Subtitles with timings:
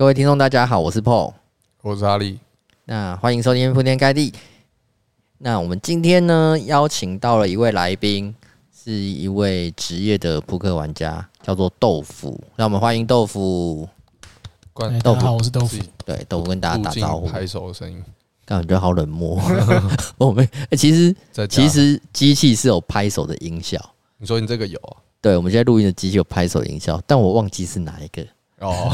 [0.00, 1.34] 各位听众，大家好，我是 Paul，
[1.82, 2.38] 我是阿力。
[2.86, 4.32] 那欢迎收听铺天盖地。
[5.36, 8.34] 那我们今天呢，邀请到了一位来宾，
[8.74, 12.42] 是一位职业的扑克玩家，叫做豆腐。
[12.56, 13.86] 让我们欢迎豆腐。
[15.02, 15.76] 豆腐，我是豆腐。
[16.06, 17.26] 对，豆腐跟大家打招呼。
[17.26, 18.02] 拍手的声音，
[18.46, 19.38] 感觉好冷漠。
[20.16, 20.48] 我们
[20.78, 21.14] 其实
[21.46, 23.78] 其实机器是有拍手的音效。
[24.16, 24.96] 你说你这个有啊？
[25.20, 28.26] 对，我们现在录音的机器有拍手音效，但我忘记是哪一个。
[28.60, 28.90] 哦，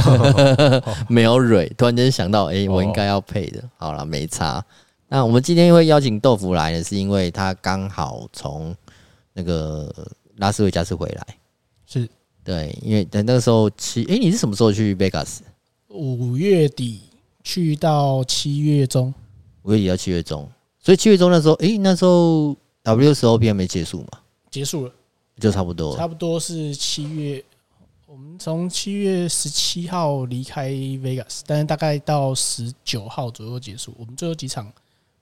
[1.09, 3.63] 没有蕊，突然间想到，哎、欸，我应该要配的。
[3.77, 4.65] 好了，没差。
[5.09, 8.75] 那我们今天会邀请豆腐来呢，是因为他刚好从
[9.33, 9.93] 那个
[10.37, 11.27] 拉斯维加斯回来。
[11.87, 12.09] 是，
[12.43, 15.39] 对，因为等那个时候七，哎、欸，你是什么时候去 Vegas？
[15.89, 17.03] 五月底
[17.43, 19.13] 去到七月中，
[19.63, 20.49] 五月底到七月中，
[20.81, 24.19] 所以七月中那时候，哎、欸，那时候 WSOP 还没结束嘛？
[24.51, 24.93] 结束了，
[25.41, 27.45] 就差不多，差不多是七月。
[28.07, 33.93] 我们从七月十七号离开 Vegas，但是大概到十九号左右结束。
[33.99, 34.73] 我们最后几场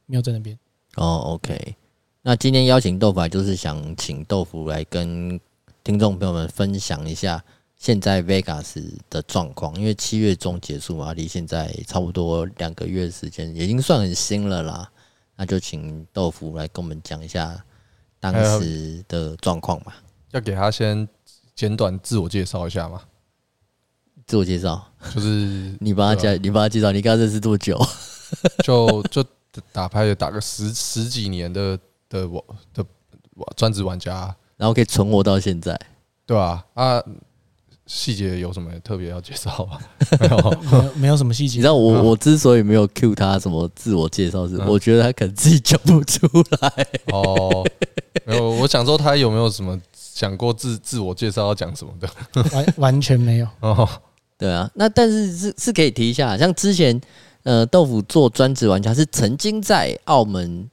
[0.04, 0.58] 没有在那边。
[0.96, 1.74] 哦，OK。
[2.20, 5.40] 那今天邀请豆腐来，就是想请豆腐来跟
[5.82, 7.42] 听众朋友们分享一下
[7.74, 14.90] 现在 Vegas 的状况，因为七月中结束嘛，离现在差不多两个月时间，已经算很新了啦。
[15.36, 17.64] 那就请豆腐来跟我们讲一下
[18.20, 19.96] 当时的状况吧。
[20.32, 21.08] 要给他先。
[21.54, 23.00] 简短自我介绍一下嘛？
[24.26, 24.82] 自我介绍
[25.14, 27.78] 就是 你帮他介，你帮他介绍，你跟他认识多久？
[28.64, 29.24] 就就
[29.70, 32.84] 打牌也打个十十几年的的我的
[33.56, 35.78] 专职玩家，然后可以存活到现在，
[36.26, 36.64] 对吧？
[36.74, 37.02] 啊，
[37.86, 39.78] 细节有什么特别要介绍吗？
[40.18, 41.58] 没有，没有什么细节。
[41.58, 46.26] 你知道我我之所以没有 cue 他什么自我介绍，是我觉得他可能自己讲不出
[46.60, 46.86] 来。
[47.12, 47.64] 哦，
[48.24, 49.78] 没有，我想说他有没有什么？
[50.14, 52.08] 想过自自我介绍要讲什么的？
[52.52, 53.88] 完 完全没有 哦。
[54.38, 56.98] 对啊，那但是是是可以提一下，像之前
[57.42, 60.70] 呃豆腐做专职玩家是曾经在澳门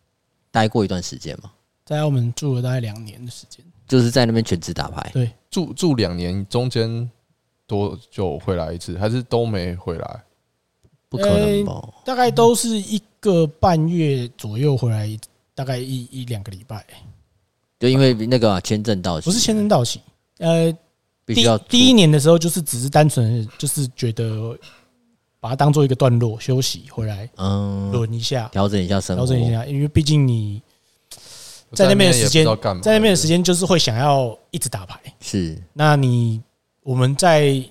[0.51, 1.51] 待过一段时间吗？
[1.83, 5.09] 在澳门住了大概两年的时间，就是在那边全职打牌。
[5.11, 7.09] 对，住住两年，中间
[7.65, 8.95] 多久回来一次？
[8.99, 10.23] 还是都没回来？
[11.09, 11.89] 不可能吧？
[12.05, 15.09] 大概都是一个半月左右回来，
[15.55, 16.85] 大概一一两个礼拜。
[17.81, 19.99] 就因为那个签证到期，不是签证到期，
[20.37, 20.71] 呃，
[21.25, 24.55] 第第一年的时候就是只是单纯就是觉得
[25.39, 30.61] 把它当做一个段落休息回来，嗯，轮一下，调整一下生活，调整一下，因为毕竟你
[31.73, 32.45] 在那边的时间，
[32.83, 35.59] 在那边的时间就是会想要一直打牌，是。
[35.73, 36.39] 那你
[36.83, 37.63] 我们在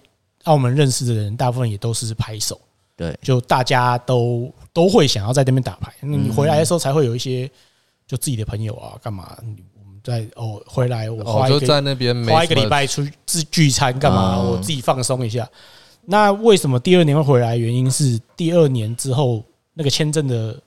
[0.43, 2.61] 澳门认识的人，大部分也都是拍手，
[2.97, 5.95] 对，就大家都都会想要在那边打牌。
[6.01, 7.49] 你回来的时候才会有一些
[8.09, 9.39] 就自己的朋友啊，干嘛？
[10.03, 14.41] 在哦，回来我花一个、哦、就在那边花一个礼拜出去自聚餐干嘛？
[14.41, 15.49] 我自己放松一下。
[16.07, 17.57] 那为什么第二年会回来？
[17.57, 19.45] 原因是第二年之后
[19.75, 20.61] 那个签证的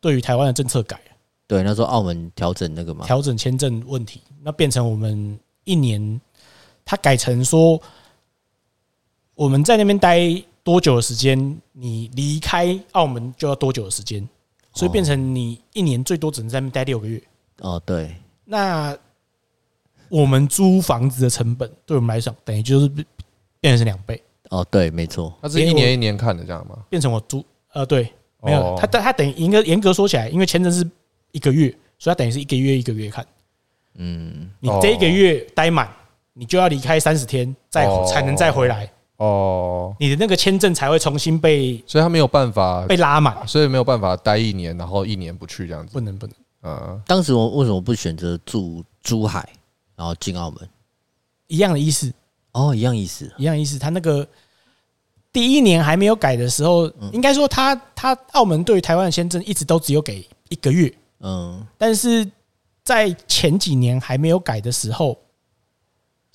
[0.00, 1.00] 对于台湾的政策改。
[1.46, 6.20] 对，那时候澳门调整那个嘛，调整签证问题，那变成我们一年，
[6.84, 7.80] 他改成说
[9.34, 10.20] 我们在那边待
[10.62, 14.28] 多久的时间，你离开澳门就要多久的时间，
[14.74, 17.20] 所以变成你一年最多只能在那边待六个月。
[17.58, 18.14] 哦，对。
[18.50, 18.96] 那
[20.08, 22.88] 我们租房子的成本，对我们来讲，等于就是
[23.60, 24.20] 变成是两倍。
[24.48, 25.32] 哦，对，没错。
[25.40, 26.76] 它是一年一年看的，这样吗？
[26.88, 28.12] 变成我租，呃，对，
[28.42, 28.76] 没有。
[28.76, 30.84] 它它等于严格严格说起来，因为签证是
[31.30, 33.24] 一个月，所以它等于是一个月一个月看。
[33.94, 35.88] 嗯，你这一个月待满，
[36.32, 38.90] 你就要离开三十天，再才能再回来。
[39.18, 46.34] 哦，你的那个签证才会重新被，所以他没有办法被拉满，所以没有办法待一年，然后一年不去这样子，不能不能。
[46.60, 49.48] 呃，当时我为什么不选择住珠海，
[49.96, 50.68] 然后进澳门？
[51.46, 52.12] 一样的意思。
[52.52, 53.78] 哦，一样意思，一样意思。
[53.78, 54.26] 他那个
[55.32, 62.28] 第一年还没有改的时候，应该说他他澳门对于台湾的签证一直都只有给一个月，嗯，但是
[62.82, 65.16] 在前几年还没有改的时候，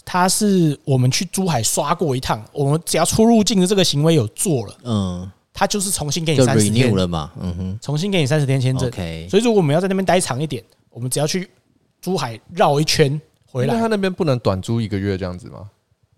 [0.06, 5.32] 他是我们去珠海刷过一趟，我们只要出入境的这个行为有做了，嗯。
[5.58, 8.92] 他就是重新给你三十天了嘛，嗯哼，重新给你三十天签证。
[9.30, 11.50] 所以如果我们要在那边待长一点，我们只要去
[12.02, 13.20] 珠海绕一圈
[13.50, 13.74] 回来。
[13.74, 15.70] 那他那边不能短租一个月这样子吗？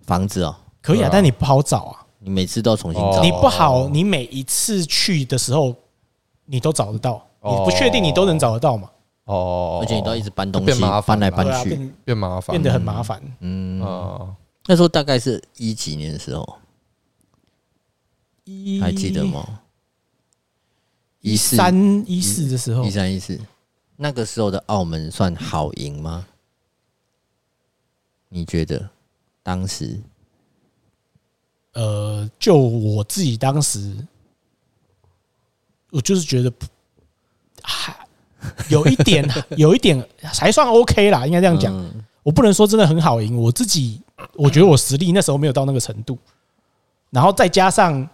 [0.08, 2.04] 房子哦，可以啊，但你不好找啊。
[2.18, 5.76] 你每次都要重新找，你不好，你每一次去的时候
[6.46, 8.90] 你都找得到，你不确定你都能找得到嘛？
[9.26, 13.22] 哦，而且你都要一直搬东西，搬来搬去，变麻烦，变得很麻烦。
[13.42, 13.80] 嗯，
[14.66, 16.58] 那时候大概是一几年的时候。
[18.82, 19.62] 还记得吗？
[21.22, 23.40] 一三一四的时候，一三一四
[23.96, 26.26] 那个时候的澳门算好赢吗？
[28.30, 28.90] 你觉得
[29.44, 30.00] 当时？
[31.74, 33.96] 呃，就我自己当时，
[35.92, 36.52] 我就是觉得
[37.64, 37.96] 还
[38.70, 39.28] 有一点，
[39.58, 41.74] 有一点还算 OK 啦，应该这样讲。
[42.24, 44.02] 我不能说真的很好赢，我自己
[44.34, 46.18] 我觉得我实力那时候没有到那个程度，
[47.10, 48.08] 然后再加上，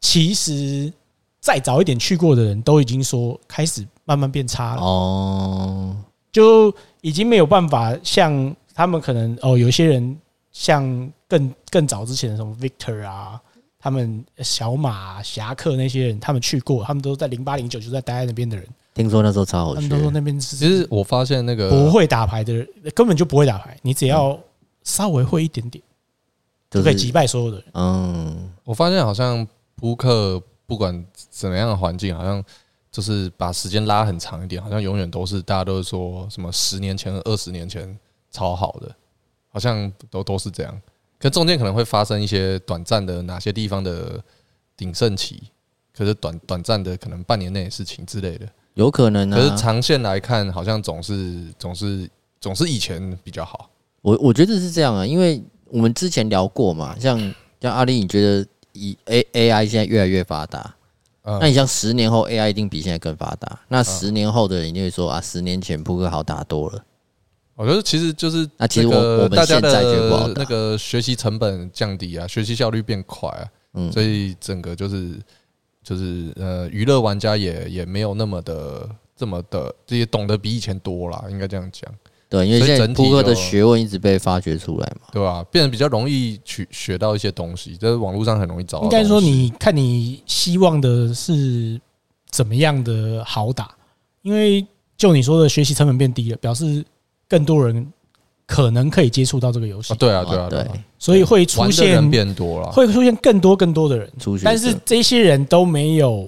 [0.00, 0.92] 其实
[1.40, 5.96] 再早一点去过的人都已经说开始慢慢变差了哦，
[6.32, 10.16] 就已经没有办法像他们可能哦，有些人
[10.52, 13.40] 像更更早之前的什么 Victor 啊，
[13.78, 18.66] 他们小马侠客那些人，他们去过，他们都在零八零九就在待在那边的人。
[18.94, 20.56] 听说那时候超好，他们都说那边是。
[20.56, 24.38] 其实我发现那个不会打牌的人根本就不会打牌，你只要
[24.82, 25.82] 稍微会一点点，
[26.70, 27.66] 就可以击败所有的人。
[27.74, 29.46] 嗯，我发现好像
[29.78, 32.44] 扑克不管怎么样的环境，好像
[32.90, 37.98] 就是把时间拉很长一点，好像永远都是大家都是说什么十年前、二十年前
[38.30, 38.94] 超好的，
[39.50, 40.82] 好像都都是这样。
[41.18, 44.22] 可中间可能会发生一些短暂的哪些地方的
[44.76, 45.42] 鼎盛期，
[45.96, 48.48] 可是短短暂的可能半年内的事情之类的。
[48.74, 52.08] 有可能啊，可是长线来看，好像总是总是
[52.40, 53.68] 总是以前比较好。
[54.02, 57.18] 我我觉得是这样啊，因为我们之前聊过嘛，像
[57.60, 58.46] 像阿丽，你觉得
[58.78, 60.74] 以 A A I 现在越来越发达，
[61.24, 66.84] 那你像十年后 A I 一定比现在更发达，那十年后的人就会说啊，十年前扑克好打多了。
[67.54, 73.44] 我觉得其实就是那其实我我们现在觉得那个学习成本降低啊，学习效率变快啊，
[73.74, 75.18] 嗯，所以整个就是。
[75.80, 78.86] 就是呃，娱乐玩家也也没有那么的
[79.16, 81.90] 这么的这些懂得比以前多啦，应该这样讲。
[82.28, 85.44] 对，因为现在扑克的学问一直被发掘出来嘛，对吧、啊？
[85.50, 88.84] 变得比较容易去学到一些东西，就是网络上很容易找到。
[88.84, 91.80] 应该说，你看你希望的是
[92.30, 93.70] 怎么样的好打？
[94.22, 94.66] 因为
[94.96, 96.84] 就你说的学习成本变低了，表示
[97.28, 97.92] 更多人。
[98.50, 100.66] 可能可以接触到这个游戏，对啊，对啊，对，
[100.98, 104.10] 所以会出现人变多了，会出现更多更多的人，
[104.42, 106.26] 但是这些人都没有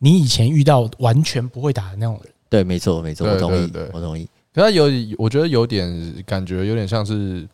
[0.00, 2.32] 你以前遇到完全不会打的那种人。
[2.50, 4.28] 对，没错，没错，我同意，我同意。
[4.52, 4.84] 可他有，
[5.16, 7.48] 我觉得有点感觉，有点像是，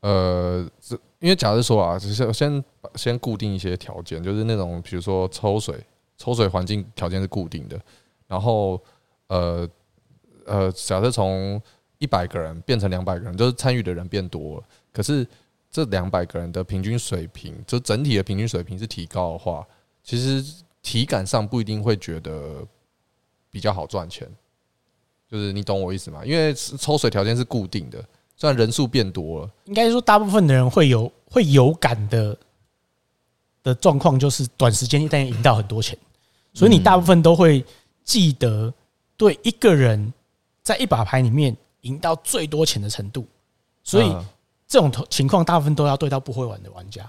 [0.00, 0.68] 呃，
[1.20, 2.62] 因为假设说啊，只是先
[2.94, 5.74] 先固定一些条件，就是那种比如说抽水，
[6.16, 7.80] 抽水环境条件是固定的，
[8.26, 8.78] 然后
[9.28, 9.68] 呃
[10.44, 11.60] 呃，假设从
[11.98, 14.64] 一百个人变成两百个人，就是参与的人变多了。
[14.92, 15.26] 可是
[15.70, 19.66] 这两百个人的平均水平，就整体的平均水平是提高的话，
[20.02, 20.44] 其实
[20.82, 22.66] 体感上不一定会觉得
[23.50, 24.28] 比较好赚钱。
[25.30, 26.24] 就是你懂我意思吗？
[26.24, 28.02] 因为抽水条件是固定的，
[28.36, 32.36] 虽然人数变多了，应该说大部分的人会有会有感的
[33.62, 35.98] 的状况，就是短时间一旦赢到很多钱，
[36.54, 37.64] 所以你大部分都会
[38.04, 38.72] 记得
[39.16, 40.12] 对一个人
[40.62, 41.56] 在一把牌里面。
[41.82, 43.24] 赢到最多钱的程度，
[43.84, 44.12] 所以
[44.66, 47.08] 这种情况大部分都要对到不会玩的玩家。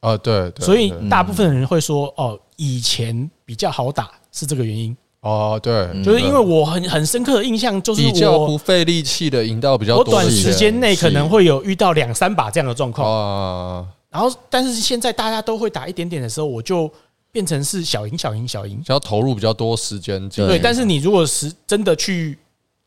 [0.00, 4.94] 哦，对，所以大部分人会说，哦，以前比较好打是这个原因。
[5.20, 10.04] 哦，对，就是因为我很很深刻的印象，就是比较不费力气的赢到比较多。
[10.04, 13.86] 我短时间内可能会有遇到两三把这样的状况。
[14.10, 16.90] 然后，但是现在大家都会打一点点的时候，我就
[17.30, 20.28] 变成是小赢、小赢、小赢，要投入比较多时间。
[20.28, 22.38] 对，但是你如果是真的去。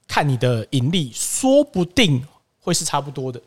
[0.08, 2.22] 看你的盈利，说不定
[2.60, 3.42] 会是差不多的，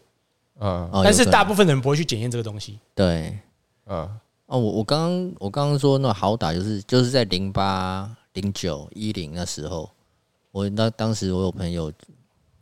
[0.60, 2.78] 嗯，但是大部分人不会去检验这个东西。
[2.94, 3.38] 对，
[3.84, 4.08] 嗯，
[4.46, 9.90] 哦，我我刚刚我刚刚说那好打就是就是在零八零九一零那时候，
[10.52, 11.92] 我那当时我有朋友，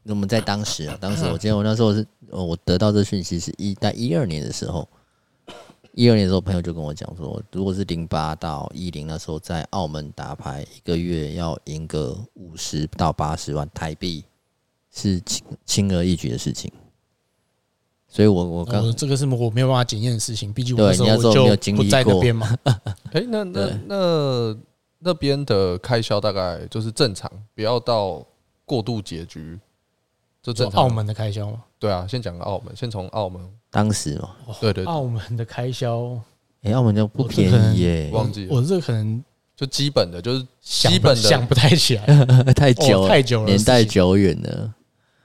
[0.05, 4.89] 我们在当时啊， 当时我记得我那时候是，我得到这讯息是一在一二年的时候。
[5.95, 14.25] 一二年的时候，朋友就跟我讲说，如果是零八到一零那时候在澳门打牌，一个月要赢个五十到八十万台币，
[14.91, 16.73] 是轻轻而易举的事情。
[18.09, 21.19] 所以我我刚、哦、这个是我没有办法检验的事情，毕竟我那时候
[21.57, 22.57] 就不在那边嘛。
[23.13, 24.57] 哎，那那那
[25.05, 28.25] 那边的开销大概就是正常，不要到
[28.65, 29.59] 过度拮据，
[30.43, 30.83] 就正常。
[30.85, 31.63] 澳门的开销吗？
[31.79, 33.43] 对啊，先讲个澳门，先从澳门。
[33.71, 36.17] 当时嘛，对对，澳门的开销，
[36.63, 39.25] 哎，澳门就不便宜耶，忘记我这个可能
[39.57, 42.07] 就基本的，就是基本的想不太起来，
[42.55, 44.75] 太久太久了，年代久远了。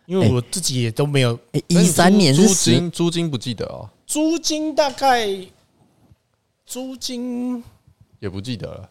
[0.06, 5.28] 因为我自己也都没有，哎，一三年租金租金不记得哦，租金大概
[6.66, 7.62] 租金
[8.20, 8.90] 也不记得了，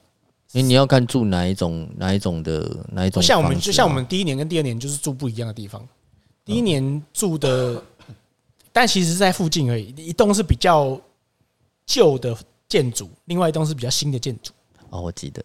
[0.52, 5.86] 因为你要看住哪一种哪一种的哪一种，像我们就像我们第一年跟第二年就是住不一样的地方，
[6.44, 7.82] 第一年住的。
[8.72, 11.00] 但其实是在附近而已，一栋是比较
[11.86, 12.36] 旧的
[12.68, 14.52] 建筑，另外一栋是比较新的建筑。
[14.90, 15.42] 哦，我记得，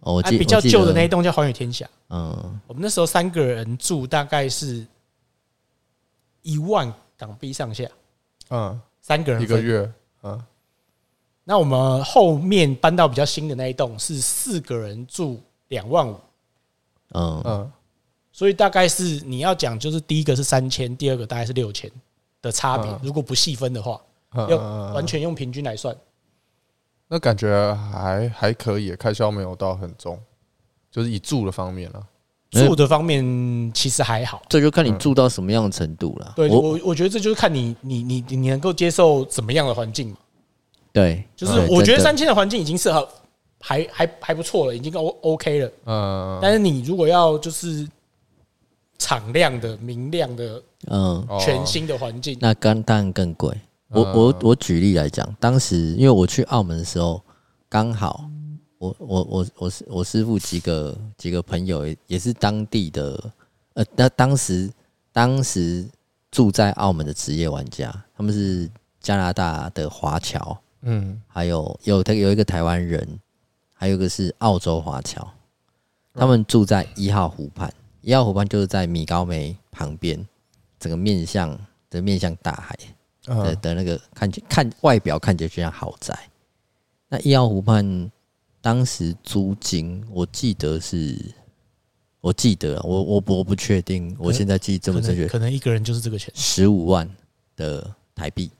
[0.00, 1.86] 哦，我记得比较旧的那一栋叫寰宇天下。
[2.08, 4.86] 嗯，我们那时候三个人住，大概是
[6.40, 7.84] 一万港币上下。
[8.48, 9.92] 嗯，三个人一个月。
[10.22, 10.42] 嗯，
[11.50, 16.14] 那我们后面搬到比较新的那一栋是四个人住两万五，
[17.14, 17.72] 嗯嗯，
[18.30, 21.90] 所以大概是你要讲，就是第一个是三千，第二个大概是六千
[22.40, 22.88] 的差别。
[23.02, 24.00] 如果不细分的话，
[24.48, 24.56] 要
[24.94, 25.92] 完全用平均来算，
[27.08, 30.16] 那感觉还还可以，开销没有到很重，
[30.88, 32.06] 就是以住的方面了。
[32.52, 36.32] 住的方面其实还好，这就看你住到什么样的程度了。
[36.36, 40.16] 对我，我觉得这就是看你你你你能够接受怎么样的环境嘛。
[40.92, 43.08] 对，就是我觉得三千的环境已经适合，
[43.60, 45.72] 还还还不错了，已经 O OK 了。
[45.86, 47.88] 嗯，但是你如果要就是
[48.98, 53.54] 敞亮的、明亮的、嗯，全新的环境，那当然更贵。
[53.88, 57.22] 我我我举例来讲，当时因为我去澳门的时候，
[57.68, 58.28] 刚好。
[58.78, 63.22] 我我我我师我师傅几个几个朋友也是当地的，
[63.74, 64.70] 呃，那当时
[65.12, 65.86] 当时
[66.30, 73.20] 住在澳门的职业玩家，他们是加拿大的华侨，嗯，还有有他有一个台湾人，
[73.74, 75.28] 还有一个是澳洲华侨，
[76.14, 80.26] 他们住在一号湖畔，一号湖畔就是在米高梅旁边，
[80.78, 81.58] 整个面向
[81.88, 82.78] 的面向大海
[83.26, 86.18] 的的那个看起看外表看起来就像豪宅，
[87.08, 88.10] 那一号湖畔。
[88.62, 91.18] 当时租金，我记得是，
[92.20, 97.08] 我记得我我我不确定，我现在记这么正确，可能一个人就是这个钱，十五万
[97.56, 98.50] 的台币，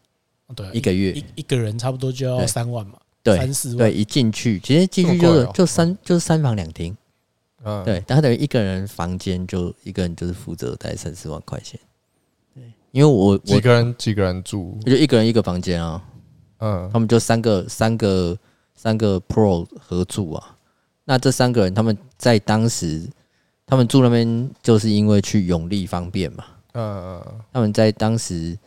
[0.54, 1.12] 对，一个月。
[1.12, 6.97] 一一个人差不多就要三万嘛，对，三四万，对，一进去其实进去就是就三就是三房两厅，
[7.62, 11.78] 嗯，对，但他等于一个人房间就一个人就是负责带三四万块钱，
[12.54, 16.02] 对，因为我几个人几个人住，就一个人一个房间啊，
[16.59, 18.37] 嗯，他们就三个三个。
[18.83, 20.57] 三个 Pro 合住啊，
[21.04, 23.07] 那这三个人他们在当时，
[23.66, 26.47] 他们住那边就是因为去永利方便嘛。
[26.73, 28.59] 嗯嗯，他们在当时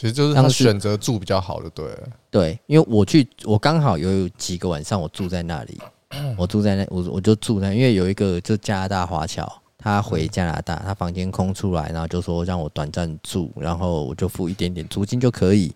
[0.00, 1.86] 其实就是他们选择住比较好的，对。
[2.30, 5.78] 对，因为我去，我刚好有几个晚上我住在那里，
[6.38, 15.74] 我住在那，我我就住那，因为有一个就加拿大华侨，他回加拿大，他房间空出来，然后就说让我短暂住，然后我就付一点点租金就可以。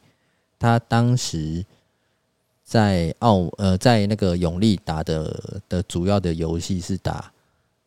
[0.58, 1.64] 他当时。
[2.66, 7.30] 在澳呃，在那个永利打的的主要的游戏是打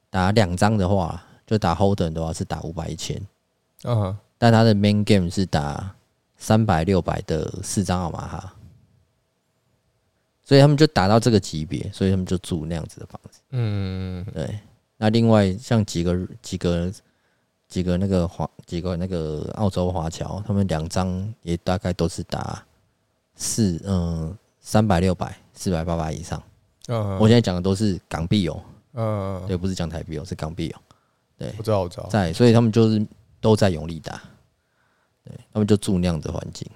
[0.07, 3.19] 打两张的话，就打 Holden 的话是打五百一千，
[3.85, 5.95] 嗯，但他的 Main Game 是打
[6.37, 8.53] 三百六百的四张奥马哈，
[10.43, 14.59] 所以他们就达到这个级别，所以他们就住那样子的房子，嗯，对。
[14.97, 16.91] 那另外像几个几个
[17.67, 22.63] 几个那个华几个那个澳洲华侨，他们两张也大概都是打
[23.35, 24.37] 四嗯。
[24.59, 26.43] 三百、六百、四百、八百以上。
[26.89, 28.61] 嗯，我现在讲的都是港币哦。
[28.95, 30.81] 嗯，对，不是讲台币哦，是港币哦。
[31.37, 32.07] 对，我知道，我知道。
[32.07, 33.07] 在，所以他们就是
[33.39, 34.21] 都在永利打。
[35.27, 36.69] 对，他们就住那样的环境。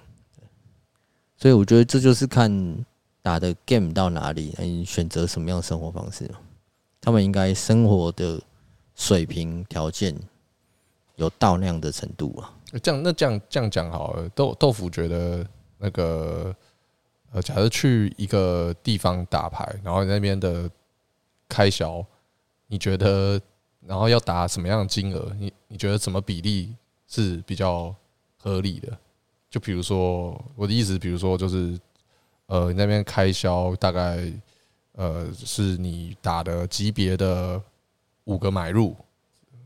[1.36, 2.84] 所以我觉得这就是看
[3.22, 6.30] 打的 game 到哪里，你选择什么样的生活方式。
[7.00, 8.40] 他们应该生活的
[8.94, 10.14] 水平条件
[11.16, 12.54] 有到那样的程度啊。
[12.82, 14.28] 这样，那这样这样讲好了。
[14.30, 15.46] 豆豆腐觉得
[15.78, 16.54] 那个。
[17.34, 20.70] 呃，假设去一个地方打牌，然后那边的
[21.48, 22.04] 开销，
[22.66, 23.40] 你觉得，
[23.80, 25.34] 然后要打什么样的金额？
[25.38, 27.94] 你你觉得什么比例是比较
[28.42, 28.98] 合理的？
[29.50, 31.78] 就比如说，我的意思，比如说，就是
[32.46, 34.30] 呃，你那边开销大概
[34.92, 37.60] 呃，是你打的级别的
[38.24, 38.96] 五个买入、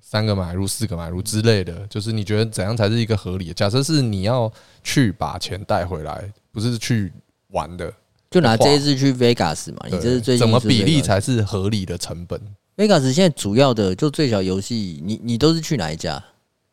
[0.00, 3.54] 三个买入、四个买入之类的，就是你觉得怎样才是一个合理的？
[3.54, 4.52] 假设是你要
[4.84, 7.12] 去把钱带回来，不是去。
[7.50, 7.90] 玩的
[8.28, 12.38] 就拿这一次去 Vegas 嘛，你这是最近怎么比例才是合理的成本
[12.76, 16.22] ？Vegas 现在主要的就最小游戏，你你都是去哪一家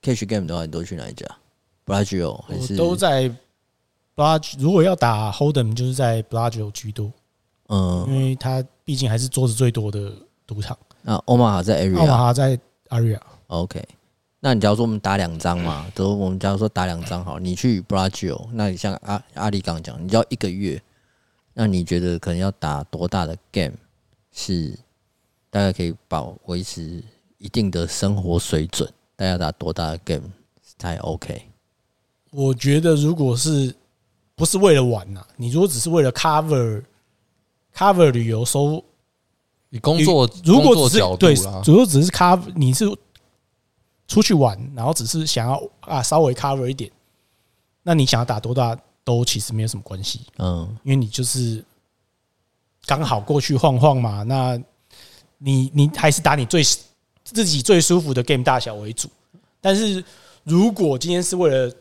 [0.01, 1.25] ？Cash Game 的话，你都去哪一家
[1.85, 3.29] ？Bellagio 还是都在
[4.15, 4.59] Bellagio？
[4.59, 7.11] 如果要打 Hold'em，就是在 Bellagio 居多。
[7.69, 10.11] 嗯，因为它毕竟还是桌子最多的
[10.45, 10.77] 赌场。
[11.01, 12.59] 那欧马哈在马哈在
[12.89, 13.19] Area。
[13.47, 13.83] OK，
[14.39, 20.81] 那你假如说我们打两张嘛，都我们假如说打两张好，你去 Bellagio，那你像阿阿力刚讲，你就要一个月。
[21.53, 23.75] 那你觉得可能要打多大的 game
[24.31, 24.71] 是
[25.49, 27.03] 大概可以保维持
[27.37, 28.91] 一定的生活水准？
[29.15, 30.29] 大家打多大的 game
[30.79, 31.43] 才 OK？
[32.33, 33.73] 我觉得如果是
[34.35, 35.27] 不是为了玩呐、啊？
[35.37, 36.83] 你如果只是为了 cover
[37.75, 38.83] cover 旅游收，
[39.69, 41.33] 你工作如果只是对，
[41.65, 42.85] 如果只是 cover，你是
[44.07, 46.91] 出去玩，然后只是想要啊稍微 cover 一点，
[47.83, 48.77] 那你想要打多大？
[49.05, 51.61] 都其实没有什么关系，嗯，因为你就是
[52.85, 54.57] 刚好过去晃晃嘛，那
[55.39, 56.63] 你你还是打你最
[57.25, 59.09] 自己最舒服的 game 大小为主。
[59.59, 60.01] 但是
[60.45, 61.75] 如果今天是为了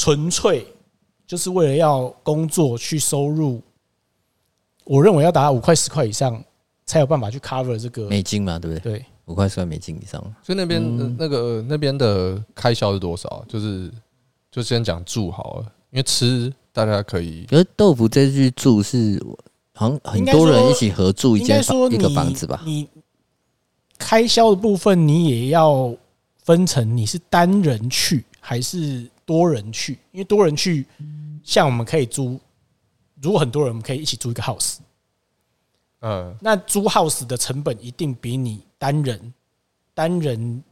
[0.00, 0.66] 纯粹
[1.26, 3.60] 就是为了要工作去收入
[4.84, 6.42] 我认为要达到五块十块以上，
[6.86, 8.92] 才有办法去 cover 这个美金嘛，对不对？
[8.94, 10.18] 对，五块十块美金以上。
[10.42, 13.44] 所以那边那个那边的开销是多少？
[13.46, 13.92] 就是
[14.50, 17.44] 就先讲住好了，因为吃大家可以。
[17.44, 19.22] 可是豆腐这句住是
[19.74, 22.62] 好像很多人一起合住一间一个房子吧？
[22.64, 22.88] 你
[23.98, 25.94] 开销的部分你也要
[26.42, 29.92] 分成你是单人去还是多人去？
[30.10, 30.84] 因为多人去，
[31.44, 32.40] 像我们可以租，
[33.22, 34.78] 如果很多人，我们可以一起租一个 house。
[36.00, 39.32] 嗯，那租 house 的成本一定比你单人
[39.94, 40.64] 单人，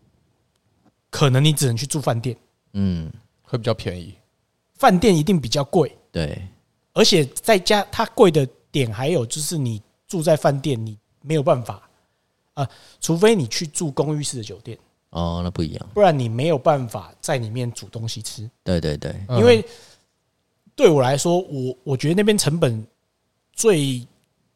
[1.09, 2.37] 可能你只能去住饭店，
[2.73, 3.09] 嗯，
[3.45, 4.13] 会比较便宜。
[4.75, 6.43] 饭店一定比较贵，对，
[6.95, 11.89] 而且在家它贵的点还有就是你住在饭店，你没有办法
[12.55, 12.69] 啊，
[13.01, 14.77] 除非你去住公寓式的酒店
[15.11, 18.49] 哦，那不一样，不然你没有办法在里面煮东西吃。
[18.63, 19.65] 对对对，因为
[20.75, 22.87] 对我来说，我我觉得那边成本
[23.53, 24.07] 最。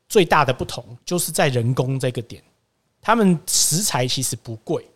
[0.08, 2.42] 最大的不同就是在人工这个点，
[3.00, 4.86] 他们食材其实不贵，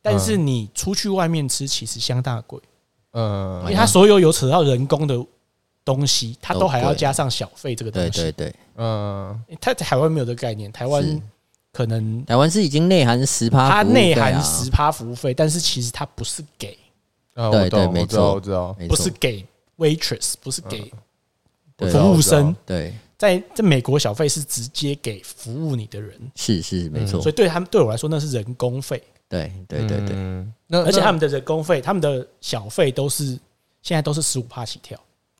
[0.00, 2.58] 但是你出去外面吃其实相当贵，
[3.10, 5.22] 嗯，因为它所有有扯到人工的
[5.84, 11.04] 东西，它都还要加上小费这个东西，对对对，嗯，它在台湾没有这个概念，台湾
[11.72, 16.76] 可能台湾是已经内含十趴，它内含十趴服务费，但是其实它不是给，
[17.34, 19.44] 对对，没错，我知道，不是给
[19.78, 20.92] waitress，不是给
[21.90, 22.94] 服务生，对。
[23.18, 29.02] 在在美国，小费是直接给服务你的人，是是没错，所以对他们对我来说，那是人工费。
[29.28, 30.14] 对对对对，
[30.68, 33.36] 那而且他们的人工费，他们的小费都是
[33.82, 34.96] 现在都是十五趴起跳。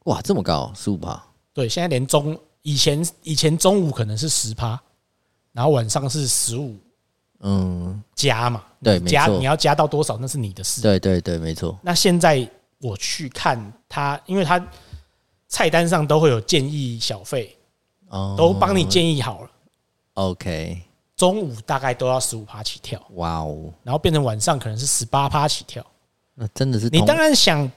[0.06, 1.24] 哇，这么高，十五趴？
[1.54, 4.82] 对，现在连中以前以前中午可能是十趴，
[5.58, 6.76] 然后晚上是十五，
[7.40, 10.80] 嗯，加嘛，对，加你要加到多少那是你的事。
[10.80, 11.76] 对对对，没错。
[11.82, 12.48] 那现在
[12.78, 14.64] 我去看他，因为他
[15.48, 17.52] 菜单上都会有建议小费。
[18.36, 19.50] 都帮你建议好了。
[20.14, 20.80] OK，
[21.16, 23.02] 中午大概都要十五趴起跳。
[23.16, 25.84] 哇哦，然后变成晚上可能是十八趴起跳。
[26.34, 27.68] 那真的是你当然想，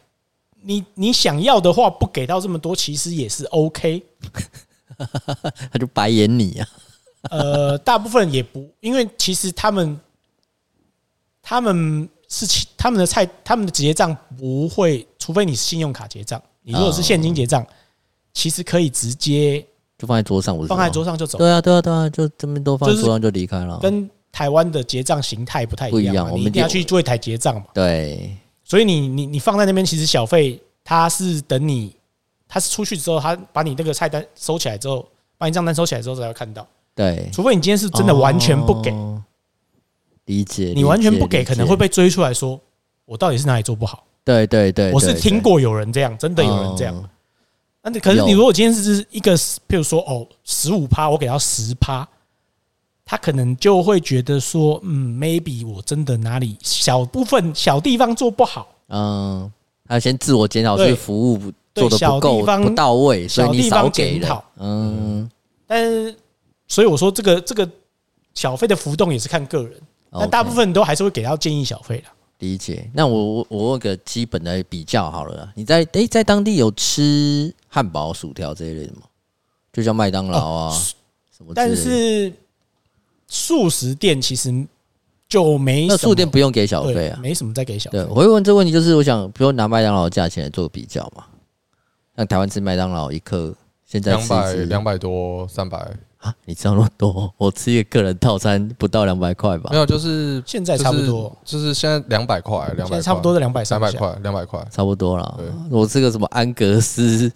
[0.62, 4.06] 你你想要的话，不给到这么多，其实也是 OK。
[5.74, 6.70] 他就白眼你啊。
[7.30, 10.00] 呃，大部分也不，因为其实他们
[11.42, 12.46] 他们是
[12.78, 16.42] 他们的菜，他们的结账不会，除非你是信用卡结账。
[16.64, 17.66] 你如果是现金结账，
[18.34, 19.66] 其实可以直接。
[19.98, 21.38] 就放在桌上，放在桌上就走。
[21.38, 23.78] 对啊，对啊，对啊，就这么都放在桌上就离开了。
[23.80, 27.66] 跟台湾的结账形态不太一样，我们一定要去柜台结账嘛。
[27.72, 31.96] 对，所以你你你放在那边，其实小费他是等你，
[32.48, 35.08] 他是出去之后，他把你那个菜单收起来之后，
[35.38, 36.68] 把你账单收起来之后才会看到。
[36.96, 38.94] 对，除非你今天是真的完全不给，
[40.26, 40.74] 理解。
[40.76, 42.60] 你完全不给，可能会被追出来说，
[43.06, 44.04] 我到底是哪里做不好？
[44.24, 47.10] 对对对，我是听过有人这样，真的有人这样。
[47.84, 52.08] 那可是你如果今天是一个，譬如说哦，十五趴，我给到十趴，
[53.04, 59.52] 他可能就会觉得说，嗯，maybe 我真的哪里小部分小地方做不好，嗯，
[59.88, 61.40] 他先自我检讨，是服务
[61.74, 65.28] 做的不够不到位，所以你少给了，嗯，
[65.66, 66.16] 但是
[66.72, 67.70] 所以我说这个这个
[68.34, 69.74] 小费的浮动也是看个人，
[70.10, 72.06] 但大部分都还是会给到建议小费的。
[72.40, 79.02] 理解，那我我我问个基本的比较好了，你在诶在当地有吃汉堡、薯条这一类的吗？
[79.74, 80.72] 就像麦当劳啊
[81.38, 81.52] 什么？
[81.54, 82.32] 但是
[83.28, 84.66] 素食店其实
[85.28, 87.98] 就没，那素店不用给小费啊，没什么再给小费。
[87.98, 91.26] 对，我会问这个问题，就是我想，比如拿麦当劳的价钱来做比较嘛，
[92.16, 93.54] 像台湾吃麦当劳一颗
[93.86, 95.86] 现在两百两百多三百。
[96.22, 97.34] 啊，你知道那么多？
[97.38, 99.70] 我吃一个个人套餐不到两百块吧？
[99.72, 105.40] 没有，就是现在差不多，就是现在两百块，两百差不多的两百三百块，两百块差不多了。
[105.70, 107.32] 我吃个什么安格斯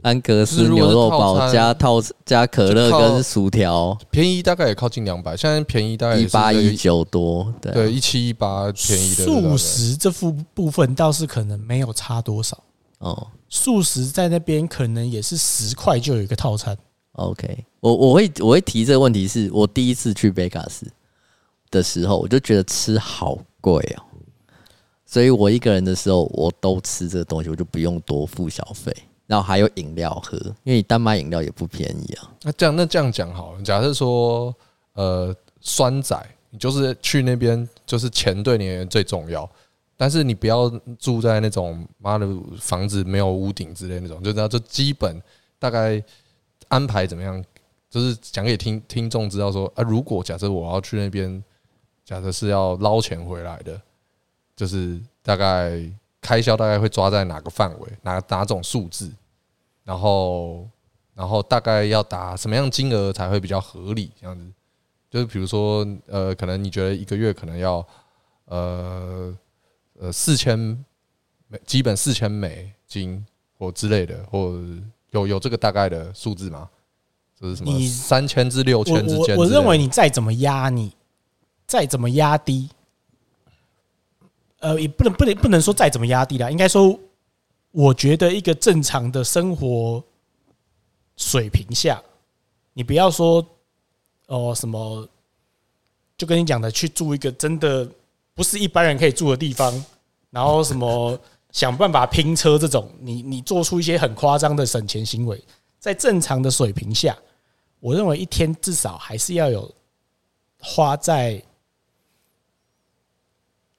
[0.00, 9.24] 安格斯牛肉堡加套加可乐跟薯条，便宜大概也靠近两百，现在便宜大概一八一九多，对，一七一八便宜的。
[9.26, 12.56] 素食这副部分倒是可能没有差多少
[13.00, 16.74] 哦，素食在那边可能也是十块就有一个套餐。
[17.20, 20.90] OK，我我会我会提这个问题，是我第一次去贝卡斯
[21.70, 24.02] 的时候，我就觉得吃好贵哦，
[25.04, 28.90] 所以我一个人的时候，我都吃这个东西，我就不用多付小费，
[29.26, 32.32] 然后还有饮料喝，因为你单买饮料也不便宜啊。
[32.42, 34.54] 那这样那这样讲好了，假设说
[34.94, 39.48] 呃酸仔，你就是去那边，就是钱对你最重要，
[39.94, 42.26] 但是你不要住在那种妈的
[42.58, 45.20] 房子没有屋顶之类那种，就知道就基本
[45.58, 46.02] 大概。
[46.70, 47.44] 安排怎么样？
[47.90, 51.42] 就是讲给听听众知道说啊，如果假设我要去那边，
[52.04, 53.82] 假设是要捞钱回来的，
[54.54, 55.82] 就是大概
[56.20, 59.10] 开销大概会抓在哪个范围，哪哪种数字，
[59.82, 60.68] 然后
[61.14, 64.12] 然后大概要打什么样金额才会比较合理？
[64.20, 64.44] 这样子，
[65.10, 67.84] 就是比如说，呃，可能你觉得一个月可能要，
[68.44, 69.36] 呃，
[69.98, 70.56] 呃，四千
[71.48, 73.26] 美，基本四千美金
[73.58, 74.56] 或之类的，或
[75.10, 76.68] 有有这个大概的数字吗？
[77.40, 79.36] 就是什么三千至六千之间？
[79.36, 80.92] 我认为你再怎么压，你
[81.66, 82.68] 再怎么压低，
[84.58, 86.98] 呃，也不能不能不能说再怎么压低啦，应该说，
[87.70, 90.02] 我觉得一个正常的生活。
[91.16, 92.02] 水平下，
[92.72, 93.46] 你不要说
[94.28, 95.06] 哦什么，
[96.16, 97.86] 就跟你讲的去住一个真的
[98.34, 99.84] 不是一般人可以住的地方，
[100.30, 101.20] 然后什么
[101.52, 105.42] 想办法拼车这种，你你做出一些很夸张的省钱行为，
[105.78, 107.16] 在正常的水平下，
[107.80, 109.72] 我认为一天至少还是要有
[110.58, 111.42] 花在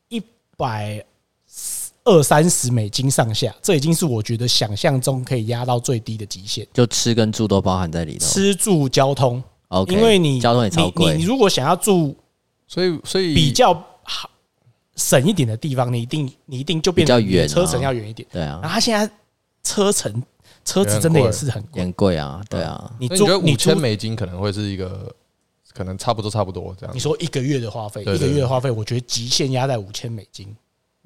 [0.10, 0.22] 一
[0.58, 1.06] 百。
[2.04, 6.66] 二三十美金上下，这已经是我觉得想象中可以压到最低的极限。
[6.74, 11.16] 就吃跟住都包含在里头，吃住交通，OK，因为你交通也超贵。
[11.16, 12.16] 你如果想要住，
[12.68, 13.91] 所以所以比较好
[14.96, 18.28] 省一点的地方，你一定你一定就变得远，车程要远一点。
[18.32, 19.12] 对啊，然后他现在
[19.64, 20.24] 车程
[20.64, 22.92] 车子真的也是很很贵啊，对啊。
[23.00, 25.14] 你觉得五千美金可能会是一个
[25.74, 26.96] 可能差不多差不多这样。
[26.96, 30.56] 你说一个月的花费，一个月的花费，我觉得极限压在五千美金。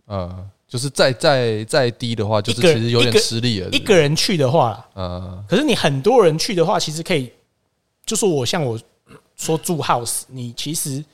[0.08, 0.50] 嗯。
[0.68, 3.70] 就是再再再低的话，就是其实有点吃力了。
[3.70, 7.32] 一个人去的话，嗯，可是你很多人去的话，其实可以，
[8.04, 8.78] 就是我像我
[9.36, 11.06] 说住 house，你其实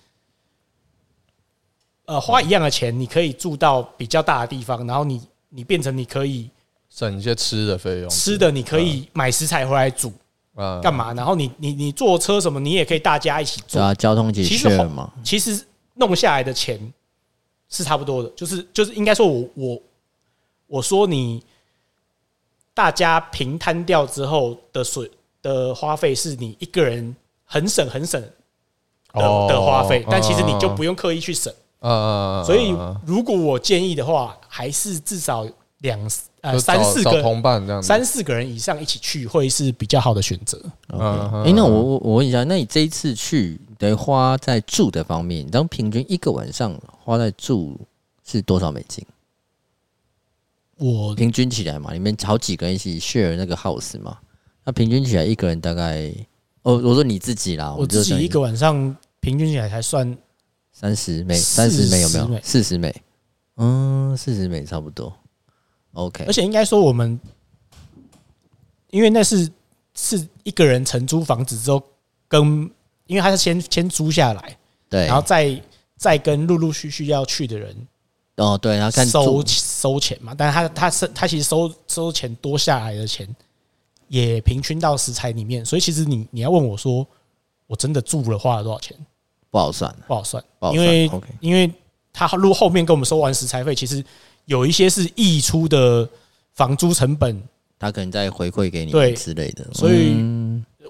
[2.11, 6.49] 呃花一样的钱，你可以住到比较大的地方，然后你你变成你可以
[6.89, 10.11] 省一些吃的费用，吃的你可以买食材回来煮
[10.55, 11.13] 啊，干嘛？
[11.13, 16.93] 然后你你你坐车什么，你也可以大家一起坐啊，交通其实嘛，其实弄下来的钱。
[17.73, 19.81] 是差不多的，就是就是应该说我，我我
[20.67, 21.41] 我说你
[22.73, 25.09] 大家平摊掉之后的水
[25.41, 28.21] 的花费，是你一个人很省很省
[29.13, 31.53] 的的花费，但其实你就不用刻意去省。
[32.45, 35.47] 所以如果我建议的话，还是至少
[35.79, 35.99] 两
[36.41, 40.61] 呃三四个同伴这样，三四个人以上一起去会是比较好的选择。
[40.89, 43.59] 嗯哎，那我我我问一下，那你这一次去？
[43.81, 47.75] 得花在住的方面，当平均一个晚上花在住
[48.23, 49.03] 是多少美金？
[50.77, 54.19] 我平均起来嘛，你们好几个人一起 share 那个 house 嘛，
[54.63, 56.13] 那平均起来一个人大概，
[56.61, 60.15] 哦，我说你自己啦，我自己一个晚上平均起来才算
[60.81, 62.41] 三十美，三十美有没有？
[62.43, 62.93] 四十美，
[63.55, 65.13] 嗯，四十美差不多。
[65.93, 67.19] OK，而且应该说我们，
[68.89, 69.49] 因为那是
[69.93, 71.81] 是一个人承租房子之后
[72.27, 72.69] 跟。
[73.07, 75.61] 因为他是先先租下来，对，然后再
[75.97, 77.75] 再跟陆陆续续要去的人，
[78.37, 80.33] 哦，对，然后看收收钱嘛。
[80.33, 83.27] 但是他他是他其实收收钱多下来的钱，
[84.07, 85.65] 也平均到食材里面。
[85.65, 87.05] 所以其实你你要问我说，
[87.67, 88.95] 我真的住了花了多少钱？
[89.51, 91.71] 不好算，不好算，因为因为
[92.11, 94.03] 他如果后面跟我们收完食材费，其实
[94.45, 96.09] 有一些是溢出的
[96.53, 97.39] 房租成本，
[97.77, 100.15] 他可能再回馈给你对之类的，所以。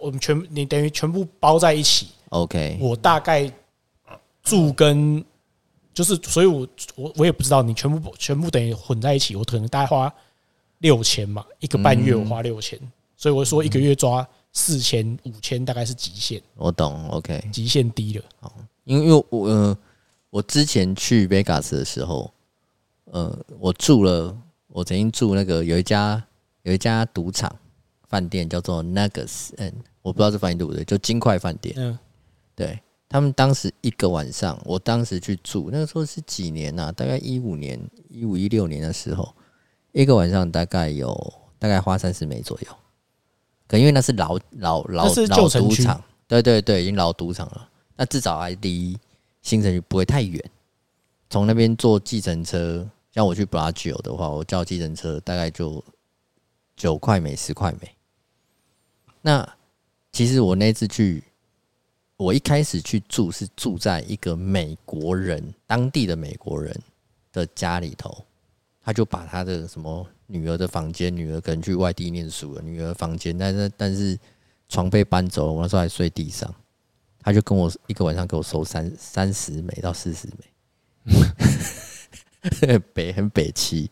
[0.01, 2.75] 我们全你等于全部包在一起，OK。
[2.81, 3.47] 我大概
[4.41, 5.23] 住跟
[5.93, 10.11] 就是，所以我我我也不知道你全部全部等于混在一起，我可能大概花
[10.79, 12.79] 六千嘛，一个半月我花六千，
[13.15, 16.41] 所以我说一个月抓四千五千大概是极限。
[16.55, 18.25] 我懂，OK，极限低了。
[18.39, 19.77] 好，因为我呃，
[20.29, 22.33] 我之前去 Vegas 的时候，
[23.05, 24.37] 呃，我住了，
[24.67, 26.23] 我曾经住那个有一家
[26.63, 27.55] 有一家赌场
[28.07, 29.73] 饭店叫做 Nuggets，嗯。
[30.03, 31.75] 我不知道这翻译对不对，就金块饭店。
[31.77, 31.95] 嗯，
[32.55, 36.91] 对他们当时一个晚上，我当时去住，那个时候是几年啊？
[36.91, 39.31] 大概一五年、一五一六年的时候，
[39.91, 42.67] 一个晚上大概有大概花三十美左右。
[43.71, 47.69] 可因为那是老老老老赌场，对对对，已经老赌场了。
[47.95, 48.97] 那至少还离
[49.41, 50.43] 新城区不会太远。
[51.29, 55.81] 从那边坐计程车，像我去布拉吉欧的话，我叫计程车大概就
[56.75, 57.89] 九块美、十块美。
[59.21, 59.49] 那
[60.11, 61.23] 其实我那次去，
[62.17, 66.77] 我一开始去住是住在一个美国人当地的美国人
[67.31, 68.25] 的家里头，
[68.83, 74.17] 他就把他的什么女儿的房间，女儿可能去外地念书了，女儿房间，但是但是
[74.69, 76.53] 床被搬走了，我那时候还睡地上，
[77.19, 80.27] 他就跟我一个晚上给我收三三十美到四十
[82.61, 83.89] 美，北很北七，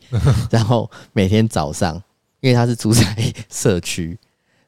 [0.49, 2.02] 然后每天早上，
[2.39, 3.04] 因为他是住在
[3.49, 4.17] 社区。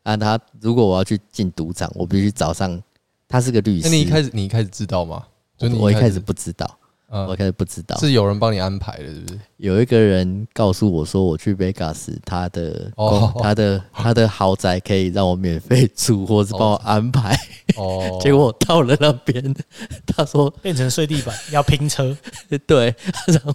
[0.04, 2.82] 啊，他如果我要去进赌场，我必须早上。
[3.28, 3.88] 他是个律师。
[3.88, 5.26] 那你一开始你一开始知道吗？
[5.58, 9.40] 就我一开始不知道，我一开始不知道，是有人帮你安排的，是不是？
[9.62, 17.39] 有一个人告诉我说，我去 Vegas，他的哦，他的他的豪宅可以让我免费住，或是帮我安排。
[17.76, 19.54] 哦， 结果我到了那边，
[20.08, 22.17] 他说变成睡地板，要拼车。
[22.65, 22.95] 对，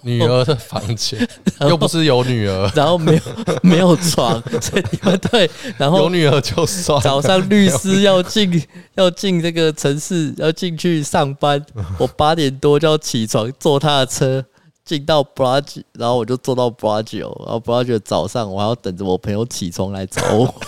[0.01, 1.27] 女儿的房间
[1.67, 3.21] 又不是有女儿，然后没有
[3.61, 7.01] 没有床，所以你们对，然后有女儿就算。
[7.01, 8.63] 早上律师要进
[8.95, 11.61] 要进这个城市，要进去上班，
[11.99, 14.45] 我八点多就要起床坐他的车。
[14.87, 20.61] 进到 Bellagio，然后我就坐到 Bellagio，然后 Bellagio 早上我还要等着我朋友起床来找我。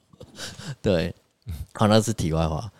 [0.82, 1.14] 对，
[1.72, 2.70] 好，那是题外话。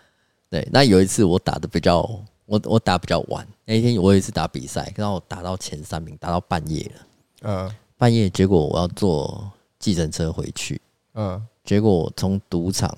[0.51, 2.01] 对，那有一次我打的比较，
[2.45, 3.45] 我我打比较晚。
[3.65, 7.07] 那一天我有一次打比赛，然后我打到前三名，打到半夜了。
[7.41, 10.79] 嗯，半夜结果我要坐计程车回去。
[11.15, 12.95] 嗯，结果我从赌场，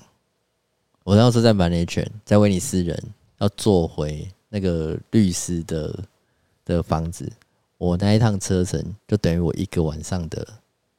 [1.02, 3.02] 我当时在满雷泉，在威尼斯人，
[3.38, 5.98] 要坐回那个律师的
[6.66, 7.32] 的房子。
[7.80, 10.46] 我那一趟车程就等于我一个晚上的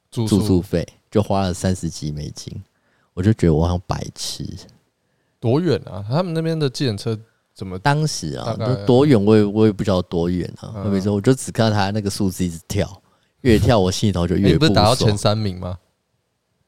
[0.10, 2.52] 住宿费，就花了三十几美金，
[3.14, 4.44] 我就觉得我好像白痴。
[5.40, 6.04] 多远啊？
[6.10, 7.16] 他们那边的计程车
[7.54, 7.78] 怎么？
[7.78, 10.74] 当时啊，多远我也我也不知道多远啊。
[10.78, 13.00] 我跟你说，我就只看到他那个数字一直跳，
[13.42, 14.54] 越跳我心里头就越不爽。
[14.56, 15.78] 你不是打到前三名吗？